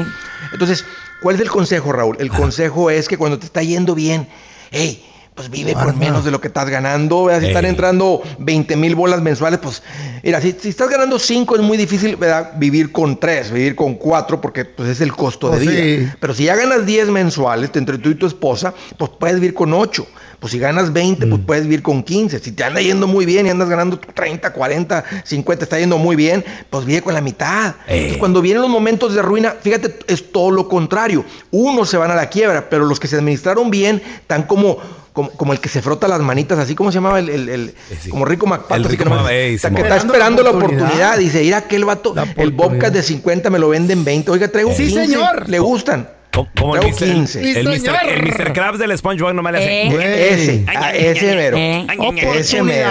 Entonces, 0.54 0.86
¿cuál 1.22 1.36
es 1.36 1.42
el 1.42 1.50
consejo, 1.50 1.92
Raúl? 1.92 2.16
El 2.20 2.30
consejo 2.30 2.90
es 2.90 3.08
que 3.08 3.18
cuando 3.18 3.38
te 3.40 3.46
está 3.46 3.62
yendo 3.64 3.94
bien, 3.96 4.28
hey, 4.72 5.04
pues 5.36 5.50
vive 5.50 5.74
Guarda. 5.74 5.92
con 5.92 6.00
menos 6.00 6.24
de 6.26 6.32
lo 6.32 6.40
que 6.40 6.48
estás 6.48 6.70
ganando. 6.70 7.26
¿verdad? 7.26 7.42
Si 7.42 7.48
están 7.48 7.66
Ey. 7.66 7.72
entrando 7.72 8.22
20 8.40 8.76
mil 8.78 8.96
bolas 8.96 9.22
mensuales, 9.22 9.60
pues, 9.62 9.84
mira, 10.24 10.40
si, 10.40 10.54
si 10.60 10.70
estás 10.70 10.90
ganando 10.90 11.20
5 11.20 11.56
es 11.58 11.62
muy 11.62 11.78
difícil 11.78 12.16
¿verdad? 12.16 12.54
vivir 12.56 12.92
con 12.94 13.20
3, 13.20 13.52
vivir 13.52 13.76
con 13.76 13.96
4, 13.96 14.40
porque 14.40 14.64
pues 14.64 14.88
es 14.90 15.02
el 15.02 15.12
costo 15.14 15.50
Pues 15.50 15.60
de 15.60 15.68
vida. 15.68 15.82
sí. 16.12 16.18
Pero 16.22 16.34
si 16.34 16.46
ya 16.46 16.56
ganas 16.56 16.86
10 16.86 17.10
mensuales 17.10 17.70
entre 17.76 17.98
tú 17.98 18.10
y 18.10 18.16
tu 18.16 18.26
esposa, 18.26 18.74
pues 18.98 19.12
puedes 19.20 19.36
vivir 19.42 19.54
con 19.54 19.74
8. 19.74 20.08
Pues 20.40 20.52
si 20.52 20.60
ganas 20.60 20.94
20, 20.94 21.26
Mm. 21.26 21.30
pues 21.30 21.42
puedes 21.46 21.64
vivir 21.64 21.82
con 21.82 22.02
15. 22.04 22.40
Si 22.40 22.52
te 22.54 22.64
anda 22.64 22.80
yendo 22.80 23.06
muy 23.08 23.26
bien 23.26 23.46
y 23.46 23.50
andas 23.50 23.68
ganando 23.68 24.00
30, 24.00 24.54
40, 24.54 25.04
50, 25.24 25.64
está 25.66 25.80
yendo 25.80 25.98
muy 25.98 26.16
bien, 26.16 26.46
pues 26.70 26.86
vive 26.86 27.02
con 27.02 27.14
la 27.14 27.22
mitad. 27.22 27.76
Eh. 27.88 27.96
Entonces, 27.96 28.18
cuando 28.20 28.42
vienen 28.42 28.62
los 28.62 28.70
momentos 28.72 29.14
de 29.14 29.22
ruina, 29.22 29.54
fíjate, 29.60 29.98
es 30.08 30.32
todo 30.32 30.52
lo 30.52 30.70
contrario. 30.70 31.26
Unos 31.52 31.90
se 31.90 31.98
van 31.98 32.12
a 32.12 32.16
la 32.16 32.30
quiebra, 32.30 32.70
pero 32.70 32.86
los 32.86 33.00
que 33.02 33.08
se 33.10 33.18
administraron 33.18 33.70
bien 33.70 34.02
están 34.22 34.44
como... 34.44 34.78
Como, 35.16 35.30
como 35.32 35.54
el 35.54 35.62
que 35.62 35.70
se 35.70 35.82
frota 35.82 36.08
las 36.10 36.20
manitas, 36.20 36.60
así 36.60 36.76
como 36.76 36.92
se 36.92 36.98
llamaba 36.98 37.20
el, 37.20 37.30
el- 37.30 37.48
el- 37.50 37.74
sí. 38.02 38.10
como 38.10 38.26
Rico 38.26 38.46
así 38.84 38.84
Rico 38.92 39.04
que, 39.06 39.10
nomás- 39.10 39.24
Mac- 39.24 39.32
ey, 39.32 39.56
o 39.56 39.58
sea, 39.60 39.70
Simón. 39.70 39.76
que 39.82 39.88
está 39.88 39.96
Esperando 39.96 40.14
esperando 40.14 40.44
la 40.44 40.50
oportunidad. 40.50 40.86
oportunidad. 40.88 41.18
Dice, 41.18 41.44
ir 41.44 41.56
aquel 41.56 41.86
vato, 41.86 42.14
el. 42.36 42.52
Bobcat 42.52 42.92
de 42.94 43.02
50 43.02 43.50
me 43.50 43.58
lo 43.58 43.70
venden 43.70 44.04
20. 44.04 44.30
Oiga, 44.30 44.50
traigo 44.50 44.72
Sí, 44.74 44.88
15. 44.88 45.06
señor. 45.08 45.48
¿Le 45.50 45.58
gustan? 45.60 46.10
Co- 46.36 46.48
Como 46.60 46.76
el 46.76 46.82
Mr. 46.88 46.96
15. 46.98 47.60
El. 47.62 47.68
Mr. 47.68 47.96
el 48.10 48.24
Mr. 48.24 48.52
Krabs 48.54 48.78
del 48.78 48.98
SpongeBob 48.98 49.34
no 49.34 49.42
me 49.42 49.52
le 49.54 49.58
hace. 49.58 49.84
Eh. 49.88 50.34
Ese, 50.34 50.66
ah, 50.76 50.94
ese 50.94 51.34
mero. 51.36 51.58
Eh. 51.58 51.88
Ese 52.36 52.62
mero. 52.62 52.90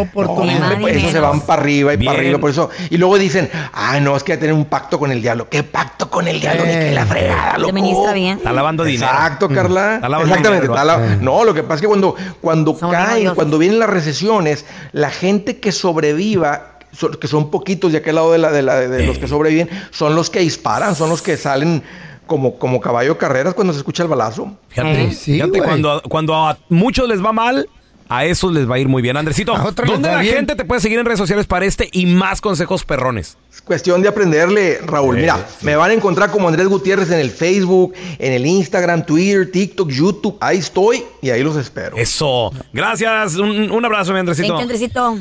Oportunidad. 0.00 0.62
Hombre, 0.72 0.78
pues, 0.80 0.96
esos 0.96 1.12
se 1.12 1.20
van 1.20 1.40
para 1.42 1.62
arriba 1.62 1.94
y 1.94 1.96
Bien. 1.96 2.10
para 2.10 2.18
arriba, 2.20 2.38
por 2.38 2.50
eso. 2.50 2.70
Y 2.90 2.96
luego 2.96 3.18
dicen, 3.18 3.48
ah, 3.72 4.00
no, 4.00 4.16
es 4.16 4.24
que 4.24 4.32
hay 4.32 4.38
que 4.38 4.42
tener 4.42 4.54
un 4.54 4.64
pacto 4.64 4.98
con 4.98 5.12
el 5.12 5.22
diablo. 5.22 5.48
¿Qué 5.48 5.62
pacto 5.62 6.10
con 6.10 6.26
el 6.26 6.40
diablo? 6.40 6.64
¿De 6.64 6.70
qué 6.72 6.90
la 6.92 7.06
fregada, 7.06 7.52
Se 7.54 7.60
loco? 7.60 7.72
ministra 7.72 8.12
bien. 8.12 8.38
Está 8.38 8.52
lavando 8.52 8.84
dinero. 8.84 9.12
Exacto, 9.12 9.48
Carla. 9.48 9.94
Está 9.96 10.08
lavando 10.08 10.34
Exactamente. 10.34 10.66
dinero, 10.68 10.74
está 10.74 10.84
la- 10.84 11.16
No, 11.16 11.44
lo 11.44 11.54
que 11.54 11.62
pasa 11.62 11.74
es 11.76 11.80
que 11.82 11.86
cuando, 11.86 12.16
cuando 12.40 12.76
Son 12.76 12.90
caen, 12.90 13.34
cuando 13.34 13.58
vienen 13.58 13.78
las 13.78 13.90
recesiones, 13.90 14.64
la 14.92 15.10
gente 15.10 15.58
que 15.60 15.70
sobreviva, 15.72 16.78
so- 16.92 17.10
que 17.12 17.28
son 17.28 17.50
poquitos 17.50 17.92
de 17.92 17.98
aquel 17.98 18.16
lado 18.16 18.32
de, 18.32 18.38
la, 18.38 18.50
de, 18.50 18.62
la- 18.62 18.80
de 18.80 19.06
los 19.06 19.18
que 19.18 19.28
sobreviven, 19.28 19.68
son 19.92 20.14
los 20.16 20.30
que 20.30 20.40
disparan, 20.40 20.96
son 20.96 21.10
los 21.10 21.22
que 21.22 21.36
salen 21.36 21.82
como, 22.26 22.58
como 22.58 22.80
caballo 22.80 23.14
de 23.14 23.18
carreras 23.18 23.54
cuando 23.54 23.72
se 23.72 23.78
escucha 23.78 24.02
el 24.02 24.08
balazo. 24.08 24.56
Fíjate, 24.68 25.12
sí, 25.12 25.34
fíjate 25.34 25.58
cuando, 25.60 26.02
cuando 26.08 26.34
a 26.34 26.58
muchos 26.68 27.08
les 27.08 27.24
va 27.24 27.32
mal, 27.32 27.68
a 28.08 28.26
esos 28.26 28.52
les 28.52 28.70
va 28.70 28.74
a 28.74 28.78
ir 28.78 28.88
muy 28.88 29.00
bien. 29.00 29.16
Andresito, 29.16 29.54
¿dónde 29.86 30.08
la 30.08 30.18
bien. 30.18 30.36
gente 30.36 30.54
te 30.54 30.64
puede 30.64 30.80
seguir 30.80 30.98
en 30.98 31.06
redes 31.06 31.18
sociales 31.18 31.46
para 31.46 31.64
este 31.64 31.88
y 31.92 32.06
más 32.06 32.40
consejos 32.40 32.84
perrones? 32.84 33.38
Es 33.50 33.62
cuestión 33.62 34.02
de 34.02 34.08
aprenderle, 34.08 34.78
Raúl. 34.84 35.16
Mira, 35.16 35.46
me 35.62 35.76
van 35.76 35.90
a 35.92 35.94
encontrar 35.94 36.30
como 36.30 36.48
Andrés 36.48 36.68
Gutiérrez 36.68 37.10
en 37.10 37.20
el 37.20 37.30
Facebook, 37.30 37.94
en 38.18 38.32
el 38.34 38.44
Instagram, 38.44 39.06
Twitter, 39.06 39.50
TikTok, 39.50 39.88
YouTube. 39.90 40.36
Ahí 40.40 40.58
estoy 40.58 41.02
y 41.22 41.30
ahí 41.30 41.42
los 41.42 41.56
espero. 41.56 41.96
Eso. 41.96 42.52
Gracias. 42.72 43.36
Un, 43.36 43.70
un 43.70 43.84
abrazo, 43.84 44.12
mi 44.12 44.18
Andresito. 44.18 44.48
Thank 44.48 44.58
you, 44.58 44.62
Andresito. 44.62 45.18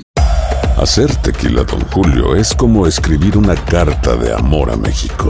Hacer 0.78 1.16
tequila, 1.18 1.64
Don 1.64 1.82
Julio, 1.92 2.36
es 2.36 2.54
como 2.54 2.88
escribir 2.88 3.38
una 3.38 3.56
carta 3.56 4.16
de 4.16 4.34
amor 4.34 4.72
a 4.72 4.76
México. 4.76 5.30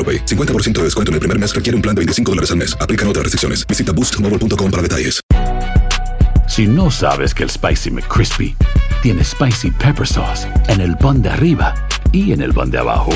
AroPay. 0.01 0.25
50% 0.25 0.71
de 0.79 0.83
descuento 0.85 1.11
en 1.11 1.15
el 1.15 1.19
primer 1.19 1.37
mes 1.37 1.53
requiere 1.53 1.75
un 1.75 1.83
plan 1.83 1.93
de 1.93 1.99
25 1.99 2.31
dólares 2.31 2.49
al 2.49 2.57
mes. 2.57 2.75
Aplican 2.81 3.07
otras 3.07 3.23
restricciones. 3.23 3.65
Visita 3.67 3.91
boostmobile.com 3.91 4.71
para 4.71 4.81
detalles. 4.81 5.21
Si 6.47 6.67
no 6.67 6.91
sabes 6.91 7.33
que 7.33 7.43
el 7.43 7.49
Spicy 7.49 7.91
McCrispy 7.91 8.55
tiene 9.01 9.23
Spicy 9.23 9.71
Pepper 9.71 10.05
Sauce 10.05 10.47
en 10.67 10.81
el 10.81 10.97
pan 10.97 11.21
de 11.21 11.29
arriba 11.29 11.73
y 12.11 12.33
en 12.33 12.41
el 12.41 12.53
pan 12.53 12.69
de 12.69 12.77
abajo, 12.77 13.11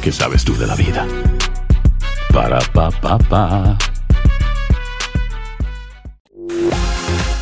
¿qué 0.00 0.10
sabes 0.10 0.42
tú 0.42 0.56
de 0.56 0.66
la 0.66 0.74
vida? 0.74 1.06
Para, 2.32 2.60
pa, 2.72 2.90
pa, 2.90 3.18
pa. 3.18 3.76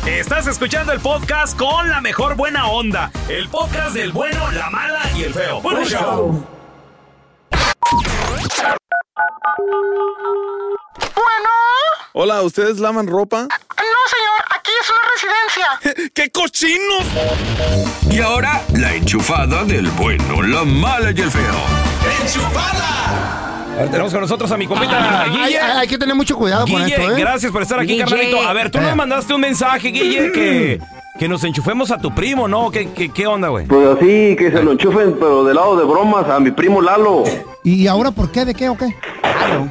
Estás 0.05 0.47
escuchando 0.47 0.91
el 0.91 0.99
podcast 0.99 1.57
con 1.57 1.89
la 1.89 2.01
mejor 2.01 2.35
buena 2.35 2.67
onda. 2.67 3.09
El 3.29 3.47
podcast 3.47 3.95
del 3.95 4.11
bueno, 4.11 4.51
la 4.51 4.69
mala 4.69 4.99
y 5.15 5.23
el 5.23 5.33
feo. 5.33 5.61
Bueno, 5.61 5.85
show. 5.85 6.58
Bueno. 11.15 11.49
Hola, 12.13 12.41
¿ustedes 12.41 12.79
lavan 12.79 13.07
ropa? 13.07 13.41
No, 13.43 13.47
señor, 13.47 14.45
aquí 14.55 14.71
es 14.81 14.89
una 14.89 15.01
residencia. 15.13 16.09
¡Qué 16.13 16.29
cochinos! 16.31 17.05
Y 18.11 18.19
ahora, 18.21 18.61
la 18.75 18.93
enchufada 18.95 19.63
del 19.63 19.87
bueno, 19.91 20.41
la 20.41 20.63
mala 20.65 21.11
y 21.11 21.21
el 21.21 21.31
feo. 21.31 21.55
Ahora 23.77 23.91
tenemos 23.91 24.11
con 24.11 24.21
nosotros 24.21 24.51
a 24.51 24.57
mi 24.57 24.67
compita 24.67 25.23
Hay, 25.23 25.29
Guille. 25.29 25.59
hay- 25.59 25.77
hay 25.79 25.87
que 25.87 25.97
tener 25.97 26.13
mucho 26.15 26.35
cuidado 26.35 26.67
con 26.67 26.81
esto, 26.81 27.01
¿eh? 27.11 27.19
gracias 27.19 27.51
por 27.51 27.61
estar 27.61 27.79
aquí, 27.79 27.93
Guille. 27.93 28.03
carnalito. 28.05 28.41
A 28.47 28.53
ver, 28.53 28.69
tú 28.71 28.79
nos 28.81 28.91
Eh. 28.91 28.95
mandaste 28.95 29.33
un 29.33 29.41
mensaje, 29.41 29.87
Guille, 29.89 30.31
que, 30.33 30.81
que 31.17 31.27
nos 31.29 31.43
enchufemos 31.45 31.89
a 31.91 31.97
tu 31.97 32.13
primo, 32.13 32.47
¿no? 32.49 32.69
¿Qué, 32.71 32.91
qué, 32.91 33.09
qué 33.09 33.25
onda, 33.27 33.47
güey? 33.47 33.67
Pues 33.67 33.87
así, 33.87 34.35
que 34.37 34.51
se 34.51 34.61
lo 34.63 34.73
enchufen, 34.73 35.15
pero 35.17 35.45
del 35.45 35.55
lado 35.55 35.77
de 35.77 35.85
bromas, 35.85 36.27
a 36.29 36.39
mi 36.41 36.51
primo 36.51 36.81
Lalo. 36.81 37.23
¿Y 37.75 37.87
ahora 37.87 38.11
por 38.11 38.31
qué? 38.31 38.45
¿De 38.45 38.53
qué 38.53 38.69
o 38.69 38.77
qué? 38.77 38.87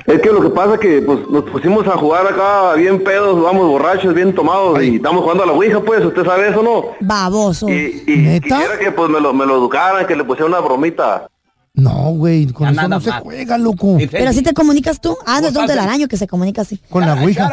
Es 0.07 0.21
que 0.21 0.29
lo 0.31 0.41
que 0.43 0.51
pasa 0.51 0.75
es 0.75 0.81
que 0.81 1.03
pues, 1.03 1.21
nos 1.31 1.45
pusimos 1.45 1.87
a 1.87 1.93
jugar 1.97 2.27
acá 2.27 2.75
bien 2.75 3.03
pedos, 3.03 3.41
vamos 3.43 3.69
borrachos, 3.69 4.13
bien 4.15 4.35
tomados, 4.35 4.83
y 4.83 4.97
estamos 4.97 5.23
jugando 5.23 5.45
a 5.45 5.47
la 5.47 5.53
Ouija, 5.53 5.81
pues, 5.81 6.05
¿usted 6.05 6.25
sabe 6.25 6.49
eso, 6.49 6.63
no? 6.63 6.87
Baboso. 7.01 7.69
Y, 7.69 8.03
y 8.07 8.41
quisiera 8.41 8.79
que 8.79 8.91
pues 8.93 9.09
me 9.11 9.21
lo, 9.21 9.33
me 9.33 9.47
lo 9.47 9.57
educaran, 9.57 10.07
que 10.07 10.17
le 10.17 10.25
pusiera 10.25 10.47
una 10.47 10.61
bromita. 10.61 11.29
No, 11.75 12.11
güey, 12.11 12.47
con 12.47 12.67
Ya 12.75 12.81
eso 12.81 12.89
no 12.89 13.01
se 13.01 13.11
más. 13.11 13.23
juega, 13.23 13.57
loco. 13.57 13.99
Pero 14.11 14.31
así 14.31 14.43
te 14.43 14.53
comunicas 14.53 15.01
tú. 15.01 15.17
Ah, 15.25 15.41
no 15.41 15.47
es 15.49 15.55
Don 15.55 15.67
Telaraño 15.67 16.09
que 16.09 16.17
se 16.17 16.27
comunica 16.27 16.63
así. 16.63 16.81
Con 16.91 17.03
la 17.07 17.15
ouija. 17.15 17.49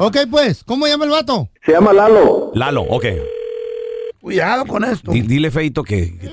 ok, 0.00 0.16
pues, 0.30 0.64
¿cómo 0.64 0.86
llama 0.86 1.04
el 1.04 1.10
vato? 1.10 1.48
Se 1.66 1.72
llama 1.72 1.92
Lalo. 1.92 2.50
Lalo, 2.54 2.82
ok. 2.82 3.04
Cuidado 4.22 4.64
con 4.64 4.84
esto. 4.84 5.10
Di- 5.12 5.20
dile, 5.22 5.50
Feito, 5.50 5.82
que, 5.82 6.16
que, 6.18 6.30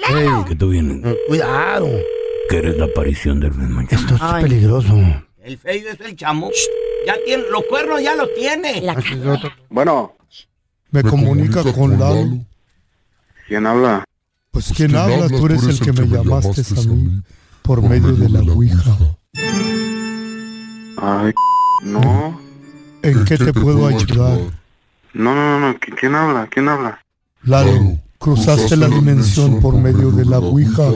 que 0.47 0.55
tú 0.55 0.69
vienes. 0.69 1.15
Cuidado. 1.27 1.87
Que 2.49 2.57
eres 2.57 2.77
la 2.77 2.85
aparición 2.85 3.39
del 3.39 3.51
Esto 3.89 4.15
es 4.15 4.21
peligroso. 4.41 4.95
El 5.43 5.57
feo 5.57 5.91
es 5.91 5.99
el 6.01 6.15
chamo. 6.15 6.49
Ya 7.05 7.15
tiene, 7.25 7.43
los 7.51 7.63
cuernos 7.69 8.01
ya 8.01 8.15
los 8.15 8.33
tiene. 8.33 8.83
Bueno, 9.69 10.15
Me 10.91 11.03
comunica 11.03 11.63
con 11.73 11.99
Lalo. 11.99 12.39
¿quién 13.47 13.67
habla? 13.67 14.03
Pues 14.51 14.73
¿quién 14.75 14.95
habla? 14.95 15.27
Tú 15.27 15.45
eres 15.45 15.63
el 15.63 15.79
que 15.79 15.93
me 15.93 16.07
llamaste 16.07 16.61
a 16.61 16.83
mí 16.83 17.21
por 17.61 17.81
medio 17.81 18.13
de 18.13 18.29
la 18.29 18.39
ouija. 18.41 18.97
Ay, 20.97 21.33
no. 21.83 22.39
¿En 23.03 23.25
qué 23.25 23.37
te 23.37 23.53
puedo 23.53 23.87
ayudar? 23.87 24.39
No, 25.13 25.35
no, 25.35 25.59
no, 25.59 25.79
¿quién 25.79 26.15
habla? 26.15 26.47
¿Quién 26.47 26.67
habla? 26.67 27.05
Lalo, 27.43 27.97
cruzaste 28.17 28.75
la 28.75 28.87
dimensión 28.87 29.61
por 29.61 29.75
medio 29.75 30.11
de 30.11 30.25
la 30.25 30.39
ouija. 30.39 30.91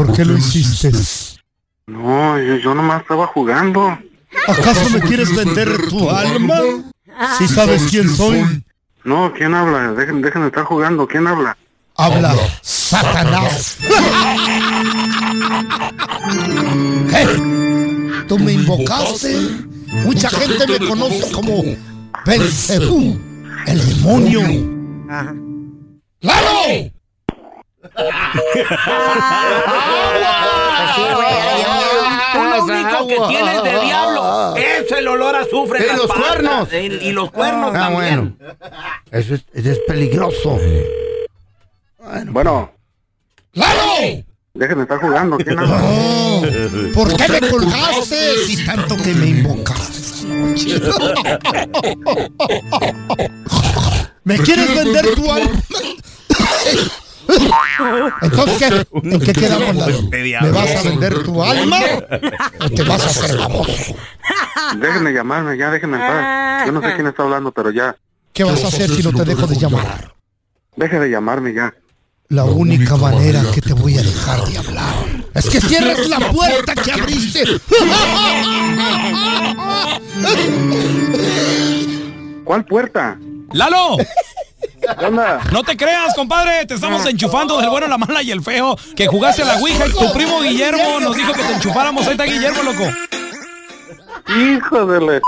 ¿Por 0.00 0.14
qué 0.14 0.24
lo 0.24 0.34
hiciste? 0.34 0.90
No, 1.86 2.38
yo, 2.38 2.56
yo 2.56 2.74
nomás 2.74 3.02
estaba 3.02 3.26
jugando. 3.26 3.98
¿Acaso 4.48 4.88
me 4.88 5.00
quieres 5.02 5.36
vender 5.36 5.88
tu 5.90 6.08
alma? 6.08 6.58
¿Sí 7.36 7.46
sabes 7.46 7.82
quién 7.90 8.08
soy? 8.08 8.64
No, 9.04 9.30
¿quién 9.34 9.52
habla? 9.52 9.92
Dejen, 9.92 10.22
dejen 10.22 10.40
de 10.40 10.48
estar 10.48 10.64
jugando, 10.64 11.06
¿quién 11.06 11.26
habla? 11.26 11.54
Habla 11.96 12.34
Satanás. 12.62 13.76
¿Qué? 17.10 18.24
¿Tú 18.26 18.38
me 18.38 18.52
invocaste? 18.52 19.36
Mucha 20.06 20.30
gente 20.30 20.66
me 20.66 20.88
conoce 20.88 21.30
como 21.30 21.62
Belcebú, 22.24 23.20
el 23.66 23.86
demonio. 23.86 24.40
¡Lalo! 26.22 26.90
Uno 32.34 32.64
único 32.64 33.06
que 33.06 33.16
tiene 33.28 33.56
el 33.56 33.62
de 33.62 33.80
diablo 33.80 34.56
es 34.56 34.90
el 34.92 35.08
olor 35.08 35.36
a 35.36 35.40
azufre. 35.40 35.86
Y 35.86 35.96
los 35.96 36.06
cuernos. 36.12 36.72
Y, 36.72 37.12
los 37.12 37.30
cuernos 37.30 37.70
Ah, 37.74 37.78
también. 37.78 38.38
Eso 39.10 39.34
es, 39.34 39.42
eso 39.52 39.70
es 39.70 39.78
peligroso. 39.86 40.58
Bueno, 42.26 42.72
¡Lalo! 43.52 43.80
dejen 44.54 44.76
de 44.78 44.82
estar 44.82 44.98
jugando, 45.00 45.36
¿quién 45.38 45.58
habla? 45.58 45.80
¿Por 46.92 47.16
qué 47.16 47.28
me 47.28 47.40
colgaste 47.48 48.36
si 48.46 48.64
tanto 48.64 48.96
que 48.96 49.14
me 49.14 49.26
invocaste? 49.26 50.00
¿Me 54.24 54.38
quieres 54.38 54.74
vender 54.74 55.14
tu 55.14 55.30
alma? 55.32 55.50
Entonces, 58.22 58.86
¿qué? 58.92 59.08
¿En 59.10 59.20
qué 59.20 59.32
quedamos, 59.32 59.76
Lalo? 59.76 60.02
¿Me 60.10 60.50
vas 60.50 60.76
a 60.76 60.82
vender 60.88 61.22
tu 61.22 61.42
alma 61.42 61.78
o 62.60 62.70
te 62.70 62.82
vas 62.82 63.06
a 63.06 63.10
hacer 63.10 63.36
baboso? 63.36 63.94
Déjenme 64.78 65.12
llamarme, 65.12 65.56
ya 65.56 65.70
déjenme 65.70 65.96
en 65.96 66.02
paz. 66.02 66.66
Yo 66.66 66.72
no 66.72 66.80
sé 66.80 66.94
quién 66.94 67.06
está 67.06 67.22
hablando, 67.22 67.52
pero 67.52 67.70
ya. 67.70 67.96
¿Qué 68.32 68.44
vas 68.44 68.64
a 68.64 68.68
hacer 68.68 68.88
si 68.90 69.02
no 69.02 69.12
te 69.12 69.24
dejo 69.24 69.46
de 69.46 69.56
llamar? 69.56 70.14
Deje 70.76 70.98
de 71.00 71.10
llamarme 71.10 71.52
ya. 71.52 71.74
La 72.28 72.44
única 72.44 72.96
manera 72.96 73.42
que 73.52 73.60
te 73.60 73.72
voy 73.72 73.98
a 73.98 74.02
dejar 74.02 74.44
de 74.44 74.58
hablar 74.58 74.94
es 75.34 75.50
que 75.50 75.60
cierres 75.60 76.08
la 76.08 76.18
puerta 76.32 76.74
que 76.74 76.92
abriste. 76.92 77.44
¿Cuál 82.44 82.64
puerta? 82.64 83.18
¡Lalo! 83.52 83.96
¿Qué 84.98 85.06
onda? 85.06 85.40
No 85.52 85.62
te 85.62 85.76
creas, 85.76 86.14
compadre. 86.14 86.66
Te 86.66 86.74
estamos 86.74 87.04
enchufando 87.06 87.58
del 87.58 87.70
bueno, 87.70 87.86
la 87.86 87.98
mala 87.98 88.22
y 88.22 88.30
el 88.30 88.42
feo. 88.42 88.76
Que 88.96 89.06
jugaste 89.06 89.42
a 89.42 89.46
la 89.46 89.56
Ouija 89.56 89.86
y 89.86 89.92
tu 89.92 90.12
primo 90.12 90.40
Guillermo 90.40 91.00
nos 91.00 91.16
dijo 91.16 91.32
que 91.32 91.42
te 91.42 91.52
enchufáramos. 91.52 92.06
Ahí 92.06 92.12
está 92.12 92.24
Guillermo, 92.24 92.62
loco. 92.62 92.84
Hijo 94.28 94.86
de 94.86 95.00
la... 95.00 95.20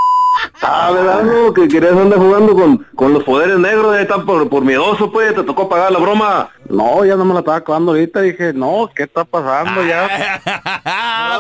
Ah, 0.62 0.90
¿verdad? 0.92 1.22
No, 1.22 1.53
que 1.53 1.68
querías 1.68 1.92
andar 1.92 2.18
jugando 2.18 2.55
con, 2.55 2.87
con 2.96 3.12
los 3.12 3.22
poderes 3.25 3.59
negros, 3.59 3.94
ya 3.94 4.03
está 4.03 4.18
por, 4.18 4.48
por 4.48 4.64
miedoso, 4.64 5.11
pues, 5.12 5.35
te 5.35 5.42
tocó 5.42 5.68
pagar 5.68 5.92
la 5.92 5.98
broma. 5.98 6.51
No, 6.68 7.05
ya 7.05 7.16
no 7.16 7.25
me 7.25 7.35
la 7.35 7.40
estaba 7.40 7.59
acabando 7.59 7.92
ahorita, 7.92 8.20
dije, 8.22 8.53
no, 8.53 8.88
¿qué 8.94 9.05
está 9.05 9.25
pasando 9.25 9.85
ya? 9.85 10.40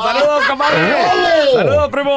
¡Saludos, 0.02 0.44
compadre! 0.46 0.76
¡Saludos, 1.54 1.88
primo! 1.88 2.16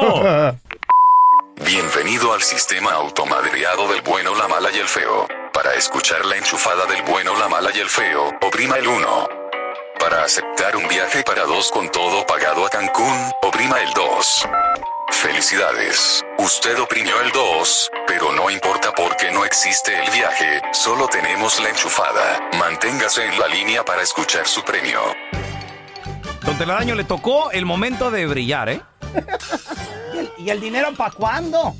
Bienvenido 1.64 2.34
al 2.34 2.42
sistema 2.42 2.92
automadreado 2.92 3.88
del 3.88 4.02
bueno, 4.02 4.34
la 4.34 4.46
mala 4.46 4.68
y 4.74 4.78
el 4.78 4.86
feo. 4.86 5.26
Para 5.56 5.74
escuchar 5.74 6.22
la 6.26 6.36
enchufada 6.36 6.84
del 6.84 7.00
bueno, 7.04 7.34
la 7.38 7.48
mala 7.48 7.70
y 7.74 7.78
el 7.78 7.88
feo, 7.88 8.28
oprima 8.42 8.76
el 8.76 8.86
1. 8.86 9.28
Para 9.98 10.22
aceptar 10.22 10.76
un 10.76 10.86
viaje 10.86 11.22
para 11.22 11.46
dos 11.46 11.70
con 11.70 11.90
todo 11.90 12.26
pagado 12.26 12.66
a 12.66 12.68
Cancún, 12.68 13.32
oprima 13.40 13.80
el 13.80 13.90
2. 13.94 14.48
Felicidades, 15.12 16.22
usted 16.36 16.78
oprimió 16.78 17.18
el 17.22 17.32
2, 17.32 17.90
pero 18.06 18.32
no 18.34 18.50
importa 18.50 18.92
porque 18.92 19.30
no 19.30 19.46
existe 19.46 19.98
el 19.98 20.10
viaje, 20.10 20.60
solo 20.74 21.08
tenemos 21.08 21.58
la 21.62 21.70
enchufada. 21.70 22.50
Manténgase 22.58 23.24
en 23.24 23.40
la 23.40 23.48
línea 23.48 23.82
para 23.82 24.02
escuchar 24.02 24.46
su 24.46 24.62
premio. 24.62 25.00
Don 26.42 26.58
Telaraño 26.58 26.94
le 26.94 27.04
tocó 27.04 27.50
el 27.50 27.64
momento 27.64 28.10
de 28.10 28.26
brillar, 28.26 28.68
¿eh? 28.68 28.82
¿Y 30.14 30.18
el, 30.18 30.30
y 30.38 30.50
el 30.50 30.60
dinero 30.60 30.88
para 30.96 31.10
cuándo? 31.10 31.74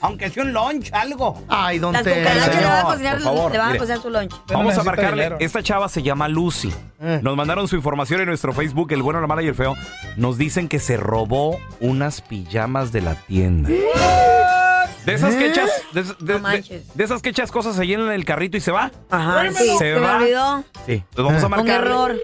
Aunque 0.00 0.28
sea 0.30 0.42
un 0.42 0.52
lunch, 0.52 0.90
algo. 0.92 1.42
Ay, 1.48 1.78
don 1.78 1.92
Las 1.92 2.02
Tela. 2.04 2.30
cucarachas 2.30 2.56
le 2.60 2.64
van 2.66 2.78
a 2.78 2.82
cocinar, 2.84 3.14
por 3.14 3.22
favor, 3.22 3.52
le 3.52 3.58
van 3.58 3.66
a 3.66 3.70
mire. 3.70 3.78
cocinar 3.78 4.02
su 4.02 4.10
lunch. 4.10 4.34
Vamos 4.48 4.78
a 4.78 4.82
marcarle. 4.82 5.36
Esta 5.40 5.62
chava 5.62 5.88
se 5.88 6.02
llama 6.02 6.26
Lucy. 6.28 6.72
Nos 6.98 7.36
mandaron 7.36 7.68
su 7.68 7.76
información 7.76 8.20
en 8.20 8.26
nuestro 8.28 8.52
Facebook, 8.52 8.90
El 8.92 9.02
Bueno, 9.02 9.20
la 9.20 9.26
Mala 9.26 9.42
y 9.42 9.48
el 9.48 9.54
Feo. 9.54 9.74
Nos 10.16 10.38
dicen 10.38 10.68
que 10.68 10.78
se 10.80 10.96
robó 10.96 11.58
unas 11.80 12.20
pijamas 12.22 12.90
de 12.92 13.00
la 13.02 13.14
tienda. 13.14 13.68
De 13.68 15.14
esas 15.14 15.36
que 15.36 15.46
echas, 15.46 15.70
de, 15.92 16.02
de- 16.02 16.40
de- 16.40 16.82
de 16.94 17.04
esas 17.04 17.22
que 17.22 17.28
echas 17.28 17.52
cosas 17.52 17.76
se 17.76 17.86
llenan 17.86 18.10
el 18.10 18.24
carrito 18.24 18.56
y 18.56 18.60
se 18.60 18.72
va. 18.72 18.90
Ajá, 19.08 19.44
sí, 19.56 19.70
se 19.78 19.94
me 19.94 20.00
va. 20.00 20.16
olvidó. 20.16 20.64
Sí. 20.84 21.04
Pues 21.14 21.24
vamos 21.24 21.42
a 21.42 21.46
Un 21.46 21.50
marcar. 21.52 21.82
error. 21.82 22.16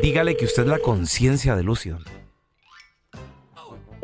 Dígale 0.00 0.36
que 0.36 0.44
usted 0.44 0.62
es 0.62 0.68
la 0.68 0.78
conciencia 0.78 1.56
de 1.56 1.64
Lucy. 1.64 1.90
don. 1.90 2.04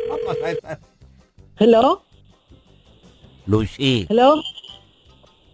Hello, 1.59 2.03
Lucy, 3.47 4.07
hello. 4.09 4.43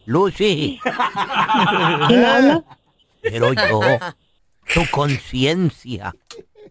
Lucy. 0.06 0.80
¿Quién 2.08 2.24
habla? 2.24 2.64
Pero 3.22 3.52
yo, 3.52 3.80
tu 4.74 4.82
conciencia. 4.90 6.14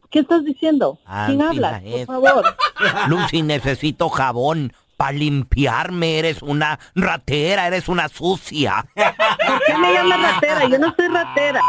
¿Qué 0.09 0.19
estás 0.19 0.43
diciendo? 0.43 0.99
Ah, 1.05 1.27
¿Quién 1.27 1.41
habla? 1.41 1.81
la 1.83 2.05
Por 2.05 2.21
favor. 2.21 2.57
Lucy, 3.07 3.41
necesito 3.41 4.09
jabón 4.09 4.73
para 4.97 5.13
limpiarme. 5.13 6.19
Eres 6.19 6.41
una 6.41 6.77
ratera, 6.93 7.67
eres 7.67 7.87
una 7.87 8.09
sucia. 8.09 8.85
¿Por 8.93 9.61
qué 9.65 9.77
me 9.77 9.93
llamas 9.93 10.33
ratera? 10.33 10.67
Yo 10.67 10.77
no 10.77 10.93
soy 10.95 11.07
ratera. 11.07 11.61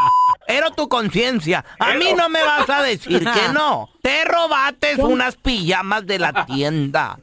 Pero 0.47 0.71
tu 0.73 0.89
conciencia. 0.89 1.65
A 1.79 1.95
mí 1.95 2.13
no 2.17 2.29
me 2.29 2.43
vas 2.43 2.69
a 2.69 2.83
decir 2.83 3.21
que 3.21 3.53
no. 3.53 3.89
Te 4.03 4.25
robaste 4.25 4.97
unas 4.97 5.37
pijamas 5.37 6.05
de 6.07 6.19
la 6.19 6.45
tienda. 6.47 7.19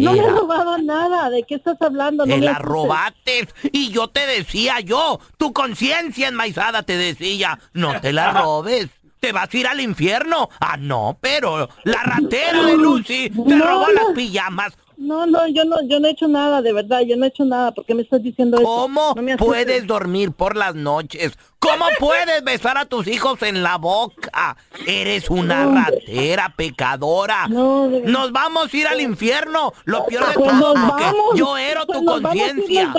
no 0.00 0.12
me 0.12 0.18
he 0.18 0.30
robado 0.30 0.78
nada. 0.78 1.30
¿De 1.30 1.44
qué 1.44 1.54
estás 1.54 1.80
hablando? 1.80 2.26
No 2.26 2.34
Te 2.34 2.40
me 2.40 2.46
la 2.46 2.52
asustes. 2.52 2.68
robaste 2.72 3.48
y 3.72 3.90
yo 3.90 4.08
te 4.08 4.26
decía 4.26 4.80
yo, 4.80 5.20
tu 5.38 5.52
conciencia 5.52 6.28
enmaizada 6.28 6.82
te 6.82 6.96
decía, 6.96 7.58
no 7.72 8.00
te 8.00 8.12
la 8.12 8.32
robes. 8.32 8.88
Te 9.20 9.32
vas 9.32 9.48
a 9.54 9.56
ir 9.56 9.66
al 9.66 9.80
infierno. 9.80 10.50
Ah, 10.60 10.76
no, 10.78 11.16
pero 11.20 11.68
la 11.84 12.02
ratera 12.02 12.62
de 12.64 12.76
Lucy 12.76 13.30
te 13.30 13.54
No, 13.56 13.64
robó 13.64 13.86
no. 13.86 13.92
las 13.94 14.06
pijamas. 14.14 14.74
No, 14.96 15.26
no, 15.26 15.46
yo 15.48 15.64
no, 15.64 15.76
yo 15.88 16.00
no 16.00 16.08
he 16.08 16.12
hecho 16.12 16.28
nada, 16.28 16.62
de 16.62 16.72
verdad, 16.72 17.00
yo 17.00 17.16
no 17.16 17.24
he 17.24 17.28
hecho 17.28 17.44
nada. 17.44 17.72
¿Por 17.72 17.84
qué 17.84 17.94
me 17.94 18.02
estás 18.02 18.22
diciendo 18.22 18.56
eso? 18.58 18.64
¿Cómo 18.66 19.14
No 19.16 19.36
puedes 19.36 19.86
dormir 19.86 20.32
por 20.32 20.56
las 20.56 20.74
noches? 20.74 21.36
¿Cómo 21.58 21.84
puedes 21.98 22.42
besar 22.44 22.78
a 22.78 22.84
tus 22.84 23.06
hijos 23.06 23.42
en 23.42 23.62
la 23.62 23.76
boca? 23.78 24.56
Eres 24.86 25.28
una 25.30 25.66
ratera, 25.66 26.52
pecadora. 26.56 27.46
Nos 27.48 28.32
vamos 28.32 28.72
a 28.72 28.76
ir 28.76 28.86
al 28.86 29.00
infierno. 29.00 29.72
Lo 29.84 30.04
peor 30.06 30.26
de 30.28 30.34
Pues 30.34 30.50
todo, 30.58 30.74
porque 30.74 31.04
vamos, 31.04 31.34
yo 31.36 31.56
ero 31.58 31.82
pues 31.86 31.98
tu 32.00 32.04
conciencia. 32.04 32.92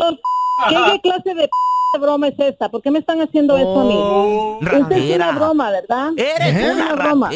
¿Qué 0.70 1.02
clase 1.02 1.34
de 1.36 1.44
p- 1.48 2.00
broma 2.00 2.28
es 2.28 2.40
esta? 2.40 2.70
¿Por 2.70 2.82
qué 2.82 2.92
me 2.92 3.00
están 3.00 3.22
haciendo 3.22 3.58
eso 3.58 3.80
a 3.80 3.84
Oh, 3.86 4.60
mí? 4.60 4.66
Esta 4.66 4.78
es 4.78 4.82
ratera. 4.84 5.30
una 5.30 5.40
broma, 5.40 5.72
¿verdad? 5.72 6.10
Eres 6.18 6.56
Es 6.56 6.74
una 6.74 6.94
broma. 6.94 7.30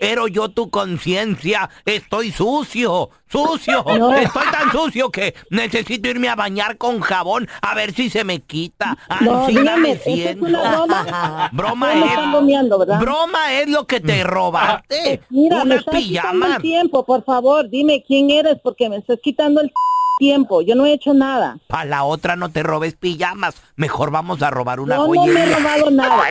Pero 0.00 0.28
yo 0.28 0.48
tu 0.50 0.70
conciencia, 0.70 1.68
estoy 1.84 2.30
sucio, 2.32 3.10
sucio. 3.30 3.84
No. 3.98 4.14
Estoy 4.14 4.44
tan 4.52 4.70
sucio 4.72 5.10
que 5.10 5.34
necesito 5.50 6.08
irme 6.08 6.28
a 6.28 6.36
bañar 6.36 6.76
con 6.76 7.00
jabón 7.00 7.48
a 7.62 7.74
ver 7.74 7.92
si 7.94 8.10
se 8.10 8.24
me 8.24 8.40
quita. 8.40 8.96
No, 9.20 9.46
dígame, 9.46 9.76
me 9.80 9.90
¿esta 9.92 10.10
es 10.10 10.16
siento. 10.16 10.44
una 10.44 10.70
broma? 10.76 11.50
Broma 11.52 11.94
No 11.94 12.00
me 12.06 12.12
es. 12.12 12.30
bromeando, 12.30 12.78
¿verdad? 12.78 13.00
Broma 13.00 13.52
es 13.54 13.68
lo 13.70 13.86
que 13.86 14.00
te 14.00 14.22
robaste. 14.24 15.22
Mira, 15.30 15.56
me 15.58 15.62
Unas 15.62 15.78
estás 15.78 15.94
pijamas. 15.94 16.56
el 16.56 16.62
tiempo, 16.62 17.04
por 17.06 17.24
favor, 17.24 17.68
dime 17.70 18.04
quién 18.06 18.30
eres 18.30 18.58
porque 18.62 18.88
me 18.88 18.96
estás 18.96 19.18
quitando 19.22 19.60
el 19.60 19.72
tiempo. 20.18 20.62
Yo 20.62 20.74
no 20.74 20.86
he 20.86 20.92
hecho 20.92 21.14
nada. 21.14 21.58
Para 21.66 21.84
la 21.84 22.04
otra 22.04 22.36
no 22.36 22.50
te 22.50 22.62
robes 22.62 22.94
pijamas. 22.94 23.54
Mejor 23.76 24.10
vamos 24.10 24.42
a 24.42 24.50
robar 24.50 24.80
una 24.80 24.96
Yo 24.96 25.02
no 25.02 25.08
me 25.10 25.16
he 25.16 25.18
joyería. 25.20 25.56
robado 25.58 25.90
nada. 25.90 26.22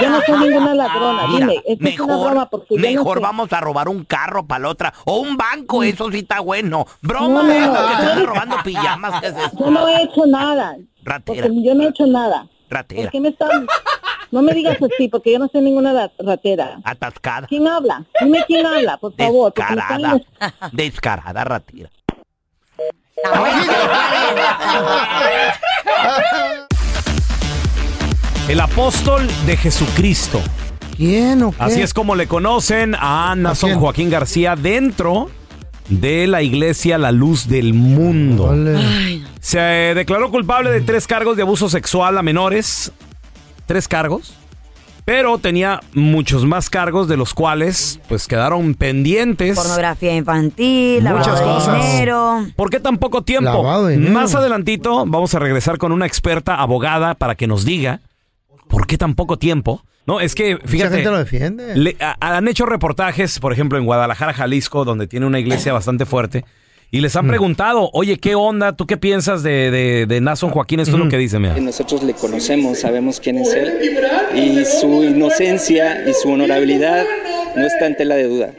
Yo 0.00 0.10
no 0.10 0.20
soy 0.26 0.48
ninguna 0.48 0.74
ladrona. 0.74 1.26
Mira, 1.28 1.46
Dime, 1.46 1.62
esta 1.66 1.88
es 1.88 2.00
una 2.00 2.06
mejor, 2.14 2.30
broma 2.30 2.50
porque 2.50 2.74
yo 2.76 2.80
no 2.80 2.88
mejor 2.88 3.18
sé. 3.18 3.22
vamos 3.22 3.52
a 3.52 3.60
robar 3.60 3.88
un 3.88 4.04
carro 4.04 4.46
para 4.46 4.60
la 4.60 4.68
otra. 4.68 4.94
O 5.04 5.18
un 5.20 5.36
banco, 5.36 5.82
eso 5.82 6.10
sí 6.10 6.18
está 6.20 6.40
bueno. 6.40 6.86
Broma 7.02 7.28
No, 7.28 7.42
no, 7.44 7.52
es 7.52 7.66
no. 7.66 7.72
lo 7.74 7.88
que 7.88 7.94
te 7.96 8.02
están 8.02 8.26
robando 8.26 8.56
pijamas. 8.64 9.22
Yo 9.58 9.70
no 9.70 9.88
he 9.88 10.02
hecho 10.02 10.26
nada. 10.26 10.76
Ratera, 11.04 11.46
Porque 11.46 11.62
yo 11.62 11.74
no 11.74 11.82
he 11.84 11.88
hecho 11.88 12.06
nada. 12.06 12.46
ratera, 12.70 13.02
¿Por 13.02 13.10
qué 13.12 13.20
me 13.20 13.28
están...? 13.28 13.66
No 14.30 14.42
me 14.42 14.52
digas 14.52 14.76
así, 14.82 15.08
porque 15.08 15.32
yo 15.32 15.38
no 15.38 15.48
soy 15.48 15.62
ninguna 15.62 15.94
ra- 15.94 16.10
ratera. 16.18 16.78
atascada, 16.84 17.46
¿Quién 17.46 17.66
habla? 17.66 18.04
Dime 18.20 18.44
quién 18.46 18.66
habla, 18.66 18.98
por 18.98 19.14
favor. 19.16 19.54
están- 19.56 19.76
descarada, 19.76 20.20
descarada, 20.72 21.44
ratera. 21.44 21.88
El 28.48 28.60
apóstol 28.60 29.28
de 29.46 29.56
Jesucristo. 29.56 30.40
¿Quién 30.96 31.42
o 31.42 31.50
qué? 31.50 31.56
Así 31.58 31.82
es 31.82 31.92
como 31.92 32.14
le 32.16 32.26
conocen 32.26 32.94
a 32.98 33.34
Nason 33.36 33.78
Joaquín 33.78 34.08
García 34.10 34.56
dentro 34.56 35.30
de 35.88 36.26
la 36.26 36.42
iglesia 36.42 36.96
La 36.98 37.12
Luz 37.12 37.48
del 37.48 37.74
Mundo. 37.74 38.54
Se 39.40 39.58
declaró 39.58 40.30
culpable 40.30 40.70
de 40.70 40.80
tres 40.80 41.06
cargos 41.06 41.36
de 41.36 41.42
abuso 41.42 41.68
sexual 41.68 42.16
a 42.18 42.22
menores. 42.22 42.92
Tres 43.66 43.86
cargos. 43.86 44.37
Pero 45.08 45.38
tenía 45.38 45.80
muchos 45.94 46.44
más 46.44 46.68
cargos 46.68 47.08
de 47.08 47.16
los 47.16 47.32
cuales 47.32 47.98
pues 48.10 48.28
quedaron 48.28 48.74
pendientes. 48.74 49.56
Pornografía 49.56 50.14
infantil, 50.14 51.02
lavado 51.02 51.24
Muchas 51.24 51.40
de 51.40 51.46
cosas. 51.46 51.92
dinero. 51.92 52.46
¿Por 52.54 52.68
qué 52.68 52.78
tan 52.78 52.98
poco 52.98 53.22
tiempo? 53.22 53.50
Lavado. 53.50 53.88
Más 53.96 54.34
adelantito 54.34 55.06
vamos 55.06 55.34
a 55.34 55.38
regresar 55.38 55.78
con 55.78 55.92
una 55.92 56.04
experta 56.04 56.56
abogada 56.56 57.14
para 57.14 57.36
que 57.36 57.46
nos 57.46 57.64
diga 57.64 58.02
por 58.68 58.86
qué 58.86 58.98
tan 58.98 59.14
poco 59.14 59.38
tiempo. 59.38 59.82
No, 60.06 60.20
es 60.20 60.34
que, 60.34 60.58
fíjate. 60.62 60.96
gente 60.96 61.10
lo 61.10 61.16
defiende. 61.18 61.74
le- 61.74 61.96
a- 62.00 62.16
han 62.36 62.46
hecho 62.46 62.66
reportajes, 62.66 63.38
por 63.40 63.54
ejemplo, 63.54 63.78
en 63.78 63.86
Guadalajara, 63.86 64.34
Jalisco, 64.34 64.84
donde 64.84 65.06
tiene 65.06 65.24
una 65.24 65.38
iglesia 65.38 65.72
bastante 65.72 66.04
fuerte. 66.04 66.44
Y 66.90 67.00
les 67.02 67.14
han 67.16 67.26
Mm. 67.26 67.28
preguntado, 67.28 67.90
oye, 67.92 68.16
¿qué 68.18 68.34
onda? 68.34 68.72
¿Tú 68.74 68.86
qué 68.86 68.96
piensas 68.96 69.42
de, 69.42 69.70
de, 69.70 70.06
de 70.06 70.20
Nason 70.22 70.50
Joaquín? 70.50 70.80
Esto 70.80 70.96
es 70.96 71.02
lo 71.04 71.08
que 71.10 71.18
dice, 71.18 71.38
mira. 71.38 71.54
Que 71.54 71.60
nosotros 71.60 72.02
le 72.02 72.14
conocemos, 72.14 72.78
sabemos 72.78 73.20
quién 73.20 73.36
es 73.38 73.52
él 73.52 73.78
y 74.34 74.64
su 74.64 75.04
inocencia 75.04 76.08
y 76.08 76.14
su 76.14 76.30
honorabilidad 76.30 77.04
no 77.56 77.62
está 77.66 77.86
en 77.86 77.96
tela 77.96 78.14
de 78.14 78.28
duda. 78.28 78.54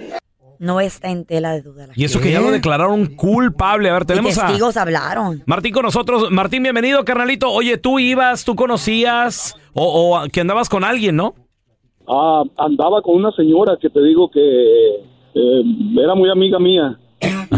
No 0.60 0.80
está 0.82 1.10
en 1.10 1.26
tela 1.26 1.54
de 1.54 1.62
duda. 1.62 1.88
la 1.88 1.94
Y 1.96 2.04
eso 2.04 2.20
que 2.20 2.32
ya 2.32 2.42
lo 2.42 2.52
declararon 2.52 3.06
culpable. 3.15 3.89
A 3.89 3.94
ver, 3.94 4.04
Y 4.04 4.06
tenemos 4.08 4.38
a 4.38 4.46
testigos 4.48 4.76
hablaron. 4.78 5.42
Martín 5.46 5.74
con 5.74 5.84
nosotros. 5.84 6.30
Martín, 6.32 6.62
bienvenido, 6.63 7.04
carnalito. 7.06 7.50
Oye, 7.50 7.78
tú 7.78 7.98
ibas, 7.98 8.44
tú 8.44 8.56
conocías 8.56 9.56
o, 9.74 10.18
o 10.20 10.28
que 10.30 10.42
andabas 10.42 10.68
con 10.70 10.84
alguien, 10.84 11.15
¿no? 11.15 11.34
Ah, 12.08 12.44
andaba 12.58 13.02
con 13.02 13.15
una 13.15 13.32
señora 13.32 13.78
que 13.82 13.89
te 13.89 14.04
digo 14.04 14.30
que 14.30 14.39
eh, 14.39 15.63
era 16.04 16.13
muy 16.13 16.30
amiga 16.30 16.60
mía 16.60 17.00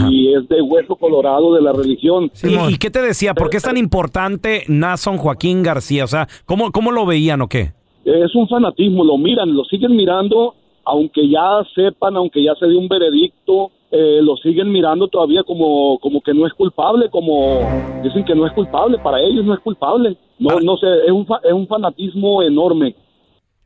y 0.10 0.34
es 0.34 0.48
de 0.48 0.62
hueso 0.62 0.96
colorado 0.96 1.54
de 1.54 1.62
la 1.62 1.74
religión. 1.74 2.32
¿Y, 2.44 2.74
y 2.74 2.78
qué 2.78 2.90
te 2.90 3.02
decía? 3.02 3.34
¿Por 3.34 3.50
qué 3.50 3.58
es 3.58 3.64
tan 3.64 3.78
importante 3.78 4.64
Nason 4.68 5.18
Joaquín 5.18 5.64
García? 5.64 6.04
O 6.04 6.08
sea, 6.08 6.28
¿cómo, 6.46 6.72
cómo 6.72 6.92
lo 6.92 7.06
veían 7.06 7.42
o 7.42 7.48
qué? 7.48 7.74
Es 8.06 8.34
un 8.36 8.48
fanatismo, 8.48 9.04
lo 9.04 9.18
miran, 9.18 9.54
lo 9.56 9.64
siguen 9.66 9.96
mirando, 9.96 10.56
aunque 10.86 11.30
ya 11.30 11.62
sepan, 11.76 12.16
aunque 12.18 12.44
ya 12.44 12.54
se 12.60 12.68
dio 12.68 12.80
un 12.80 12.88
veredicto, 12.88 13.72
eh, 13.92 14.20
lo 14.24 14.38
siguen 14.38 14.72
mirando 14.72 15.08
todavía 15.08 15.44
como, 15.44 16.00
como 16.00 16.22
que 16.22 16.34
no 16.34 16.48
es 16.48 16.54
culpable, 16.54 17.10
como 17.12 17.60
dicen 18.04 18.24
que 18.24 18.34
no 18.34 18.48
es 18.48 18.54
culpable, 18.54 18.98
para 19.00 19.20
ellos 19.20 19.46
no 19.46 19.54
es 19.54 19.60
culpable. 19.60 20.18
No, 20.40 20.60
no 20.62 20.78
sé, 20.78 20.88
es 21.06 21.12
un, 21.12 21.28
fa- 21.28 21.42
es 21.44 21.54
un 21.54 21.68
fanatismo 21.68 22.42
enorme. 22.42 22.96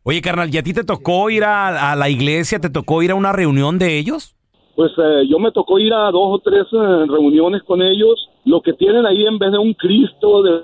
Oye, 0.04 0.22
carnal, 0.22 0.54
¿y 0.54 0.58
a 0.58 0.64
ti 0.64 0.74
te 0.74 0.84
tocó 0.84 1.30
ir 1.30 1.44
a, 1.46 1.92
a 1.92 1.96
la 1.96 2.10
iglesia? 2.10 2.60
¿Te 2.60 2.70
tocó 2.70 3.02
ir 3.02 3.12
a 3.12 3.16
una 3.16 3.32
reunión 3.32 3.80
de 3.80 3.98
ellos? 3.98 4.36
Pues 4.76 4.92
eh, 4.98 5.24
yo 5.30 5.40
me 5.40 5.52
tocó 5.52 5.80
ir 5.80 5.94
a 5.94 6.12
dos 6.12 6.22
o 6.36 6.40
tres 6.40 6.66
eh, 6.74 7.06
reuniones 7.08 7.64
con 7.64 7.82
ellos. 7.82 8.30
Lo 8.44 8.62
que 8.62 8.74
tienen 8.74 9.06
ahí 9.06 9.26
en 9.26 9.38
vez 9.38 9.52
de 9.52 9.58
un 9.58 9.74
Cristo, 9.74 10.44
de, 10.44 10.62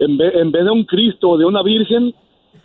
en, 0.00 0.16
vez, 0.18 0.34
en 0.34 0.50
vez 0.50 0.64
de 0.64 0.70
un 0.70 0.84
Cristo 0.84 1.36
de 1.36 1.44
una 1.44 1.62
Virgen, 1.62 2.12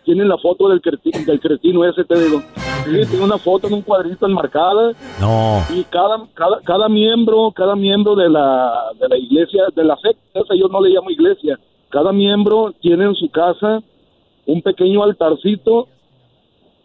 tienen 0.04 0.28
la 0.28 0.38
foto 0.38 0.68
del, 0.70 0.82
creti- 0.82 1.26
del 1.26 1.40
cretino 1.40 1.86
ese, 1.86 2.04
te 2.04 2.20
digo. 2.20 2.42
Sí, 2.86 3.10
tiene 3.10 3.24
una 3.24 3.38
foto 3.38 3.68
en 3.68 3.74
un 3.76 3.82
cuadrito 3.82 4.26
enmarcada 4.26 4.92
No. 5.22 5.60
y 5.74 5.84
cada, 5.86 6.26
cada, 6.34 6.60
cada 6.62 6.90
miembro, 6.90 7.52
cada 7.56 7.76
miembro 7.76 8.14
de 8.16 8.30
la, 8.30 8.74
de 9.00 9.08
la 9.08 9.18
iglesia, 9.18 9.64
de 9.74 9.84
la 9.86 9.96
secta, 9.98 10.42
esa 10.42 10.54
yo 10.56 10.68
no 10.68 10.82
le 10.82 10.90
llamo 10.90 11.10
iglesia, 11.10 11.58
cada 11.90 12.12
miembro 12.12 12.74
tiene 12.82 13.06
en 13.06 13.16
su 13.16 13.30
casa 13.30 13.82
un 14.46 14.62
pequeño 14.62 15.02
altarcito 15.04 15.88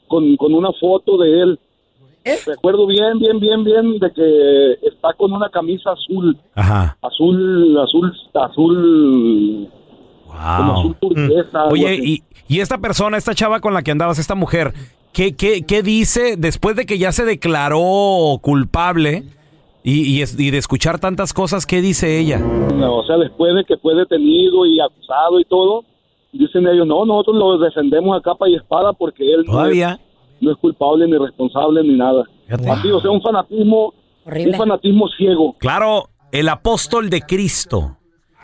con, 0.06 0.36
con 0.36 0.54
una 0.54 0.70
foto 0.72 1.16
de 1.16 1.40
él. 1.40 1.58
Recuerdo 2.46 2.86
bien, 2.86 3.18
bien, 3.18 3.38
bien, 3.40 3.64
bien 3.64 3.98
de 3.98 4.10
que 4.12 4.72
está 4.88 5.12
con 5.16 5.32
una 5.32 5.48
camisa 5.48 5.90
azul, 5.92 6.36
Ajá. 6.54 6.96
azul, 7.02 7.78
azul, 7.78 8.12
azul, 8.34 9.68
como 10.26 10.72
azul 10.78 10.96
turquesa. 11.00 11.62
algo 11.62 11.72
Oye, 11.74 11.94
y, 12.02 12.22
y 12.48 12.60
esta 12.60 12.78
persona, 12.78 13.16
esta 13.16 13.34
chava 13.34 13.60
con 13.60 13.74
la 13.74 13.82
que 13.82 13.90
andabas, 13.90 14.18
esta 14.18 14.34
mujer, 14.34 14.72
¿qué, 15.12 15.34
qué, 15.34 15.62
qué 15.66 15.82
dice 15.82 16.36
después 16.38 16.76
de 16.76 16.86
que 16.86 16.98
ya 16.98 17.12
se 17.12 17.24
declaró 17.24 18.38
culpable? 18.40 19.24
Y, 19.84 20.02
y 20.02 20.22
es- 20.22 20.38
y 20.38 20.50
de 20.50 20.58
escuchar 20.58 20.98
tantas 20.98 21.32
cosas, 21.32 21.64
¿qué 21.64 21.80
dice 21.80 22.18
ella? 22.18 22.38
No, 22.38 22.96
o 22.96 23.04
sea, 23.06 23.16
después 23.16 23.54
de 23.54 23.64
que 23.64 23.76
fue 23.78 23.94
detenido 23.94 24.66
y 24.66 24.80
acusado 24.80 25.40
y 25.40 25.44
todo, 25.44 25.84
dicen 26.32 26.66
ellos, 26.66 26.86
no, 26.86 27.04
nosotros 27.06 27.36
lo 27.36 27.58
defendemos 27.58 28.18
a 28.18 28.20
capa 28.20 28.48
y 28.48 28.54
espada 28.56 28.92
porque 28.92 29.22
él 29.32 29.44
no 29.46 29.52
Todavía. 29.52 29.98
No 30.40 30.52
es 30.52 30.56
culpable 30.58 31.06
ni 31.06 31.16
responsable 31.18 31.82
ni 31.82 31.96
nada. 31.96 32.24
Así, 32.48 32.90
o 32.90 33.00
sea, 33.00 33.10
un 33.10 33.22
fanatismo, 33.22 33.92
un 34.24 34.54
fanatismo 34.56 35.08
ciego. 35.16 35.56
Claro, 35.58 36.08
el 36.32 36.48
apóstol 36.48 37.10
de 37.10 37.22
Cristo. 37.22 37.96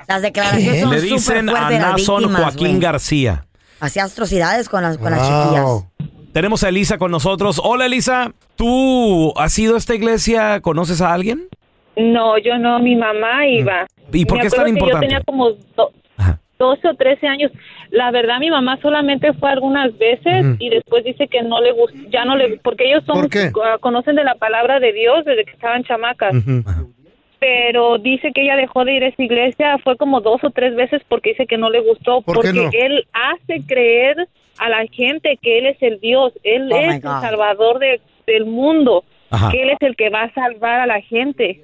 Las 0.07 0.23
declaraciones 0.23 0.83
son 0.83 0.91
Le 0.91 1.01
dicen 1.01 1.49
a 1.51 1.71
Nason 1.71 2.35
Joaquín. 2.35 2.79
García. 2.81 3.47
Hacía 3.81 4.05
atrocidades 4.05 4.69
con 4.69 4.83
las, 4.83 4.99
con 4.99 5.11
las 5.11 5.23
chiquillas. 5.23 5.87
Tenemos 6.33 6.65
a 6.65 6.69
Elisa 6.69 6.99
con 6.99 7.11
nosotros. 7.11 7.61
Hola, 7.63 7.87
Elisa. 7.87 8.33
¿Tú 8.57 9.33
has 9.37 9.59
ido 9.59 9.77
a 9.77 9.79
esta 9.79 9.95
iglesia? 9.95 10.61
¿Conoces 10.61 11.01
a 11.01 11.13
alguien? 11.13 11.49
No, 11.97 12.37
yo 12.39 12.59
no, 12.59 12.81
mi 12.81 12.97
mamá 12.97 13.47
iba. 13.47 13.87
¿Y 14.13 14.25
por 14.27 14.41
qué 14.41 14.49
es 14.49 14.55
tan 14.55 14.69
importante? 14.69 15.07
Yo 15.07 15.11
tenía 15.11 15.25
como 15.25 15.51
do- 15.77 15.93
12 16.66 16.88
o 16.88 16.94
13 16.94 17.27
años. 17.27 17.50
La 17.90 18.11
verdad, 18.11 18.38
mi 18.40 18.50
mamá 18.50 18.79
solamente 18.81 19.33
fue 19.35 19.50
algunas 19.50 19.96
veces 19.98 20.57
y 20.59 20.70
después 20.70 21.05
dice 21.05 21.29
que 21.29 21.42
no 21.42 21.61
le 21.61 21.72
gusta, 21.72 21.98
ya 22.11 22.24
no 22.24 22.37
le, 22.37 22.57
porque 22.59 22.87
ellos 22.88 23.05
son, 23.05 23.29
ah, 23.64 23.77
conocen 23.81 24.16
de 24.16 24.24
la 24.24 24.35
palabra 24.35 24.81
de 24.81 24.92
Dios 24.92 25.24
desde 25.24 25.44
que 25.44 25.53
estaban 25.53 25.85
chamacas. 25.85 26.33
Pero 27.40 27.98
dice 27.98 28.33
que 28.33 28.42
ella 28.42 28.57
dejó 28.57 28.85
de 28.87 28.94
ir 28.94 29.05
a 29.05 29.09
esa 29.09 29.22
iglesia, 29.22 29.77
fue 29.85 29.96
como 29.98 30.20
dos 30.22 30.42
o 30.44 30.50
tres 30.50 30.74
veces 30.74 31.03
porque 31.09 31.31
dice 31.31 31.46
que 31.46 31.59
no 31.59 31.68
le 31.68 31.81
gustó, 31.81 32.22
¿Por 32.22 32.40
qué 32.40 32.48
porque 32.53 32.64
no? 32.64 32.70
él 32.72 33.07
hace 33.12 33.61
creer 33.66 34.16
a 34.59 34.68
la 34.70 34.87
gente 34.90 35.38
que 35.42 35.59
él 35.59 35.66
es 35.66 35.77
el 35.83 36.00
Dios, 36.00 36.33
él 36.42 36.70
Oh, 36.72 36.77
es 36.77 36.94
el 36.96 37.03
salvador 37.03 37.79
de- 37.81 38.00
del 38.27 38.46
mundo, 38.46 39.05
Ajá. 39.31 39.50
que 39.50 39.62
él 39.62 39.70
es 39.70 39.77
el 39.83 39.94
que 39.96 40.09
va 40.09 40.22
a 40.22 40.33
salvar 40.33 40.81
a 40.81 40.87
la 40.87 41.00
gente. 41.03 41.61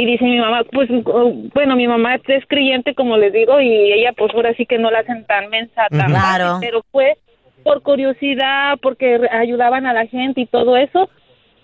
Y 0.00 0.06
dice 0.06 0.24
mi 0.24 0.38
mamá, 0.38 0.62
pues 0.70 0.88
uh, 0.90 1.50
bueno, 1.52 1.74
mi 1.74 1.88
mamá 1.88 2.14
es 2.14 2.46
creyente, 2.46 2.94
como 2.94 3.16
les 3.16 3.32
digo, 3.32 3.60
y 3.60 3.68
ella 3.92 4.12
pues 4.16 4.32
ahora 4.32 4.54
sí 4.54 4.64
que 4.64 4.78
no 4.78 4.92
la 4.92 5.00
hacen 5.00 5.24
tan 5.26 5.50
mensa, 5.50 5.88
tan 5.90 6.12
fácil, 6.12 6.14
Claro. 6.14 6.58
pero 6.60 6.84
fue 6.92 7.16
por 7.64 7.82
curiosidad, 7.82 8.78
porque 8.80 9.18
ayudaban 9.32 9.86
a 9.86 9.92
la 9.92 10.06
gente 10.06 10.40
y 10.42 10.46
todo 10.46 10.76
eso. 10.76 11.10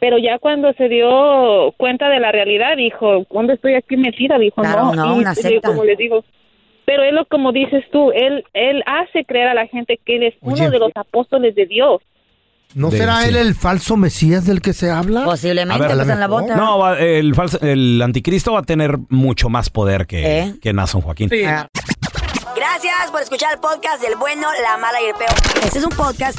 Pero 0.01 0.19
ya 0.19 0.41
cuando 0.41 0.73
se 0.73 0.89
dio 0.89 1.73
cuenta 1.77 2.09
de 2.09 2.19
la 2.19 2.33
realidad, 2.33 2.77
dijo, 2.77 3.25
¿dónde 3.31 3.55
estoy 3.55 3.75
aquí 3.75 3.97
metida? 3.97 4.37
Dijo, 4.37 4.61
Claro, 4.63 4.87
no, 4.87 5.07
no, 5.07 5.17
y, 5.17 5.19
una 5.21 5.35
secta. 5.37 5.69
como 5.69 5.85
les 5.85 5.97
digo, 5.97 6.25
pero 6.85 7.05
él, 7.05 7.15
lo- 7.15 7.27
como 7.27 7.53
dices 7.53 7.85
tú, 7.93 8.11
él, 8.11 8.45
él 8.53 8.83
hace 8.85 9.25
creer 9.25 9.47
a 9.47 9.55
la 9.55 9.69
gente 9.69 9.97
que 10.05 10.17
él 10.17 10.25
es 10.25 10.35
Oye. 10.43 10.61
uno 10.63 10.71
de 10.73 10.79
los 10.81 10.91
apóstoles 10.97 11.55
de 11.55 11.67
Dios. 11.67 12.03
¿No 12.75 12.91
De- 12.91 12.99
será 12.99 13.23
sí. 13.23 13.29
él 13.29 13.37
el 13.37 13.55
falso 13.55 13.97
Mesías 13.97 14.47
del 14.47 14.61
que 14.61 14.73
se 14.73 14.91
habla? 14.91 15.25
Posiblemente, 15.25 15.87
ver, 15.87 15.97
pues 15.97 16.09
en 16.09 16.19
la 16.21 16.27
bota. 16.27 16.57
No, 16.57 16.79
va- 16.79 16.99
el, 16.99 17.35
falso- 17.35 17.61
el 17.63 18.01
anticristo 18.03 18.53
va 18.53 18.61
a 18.61 18.65
tener 18.65 18.99
mucho 19.11 19.49
más 19.49 19.71
poder 19.71 20.07
que, 20.07 20.41
¿Eh? 20.41 20.55
que 20.61 20.73
Nason 20.73 21.01
Joaquín. 21.03 21.29
Gracias 21.29 23.11
por 23.11 23.21
escuchar 23.23 23.53
el 23.55 23.61
podcast 23.61 24.01
del 24.03 24.17
bueno, 24.17 24.47
la 24.63 24.77
mala 24.77 25.01
y 25.03 25.07
el 25.07 25.15
peor. 25.15 25.31
Este 25.65 25.79
es 25.79 25.85
un 25.85 25.91
podcast 25.91 26.39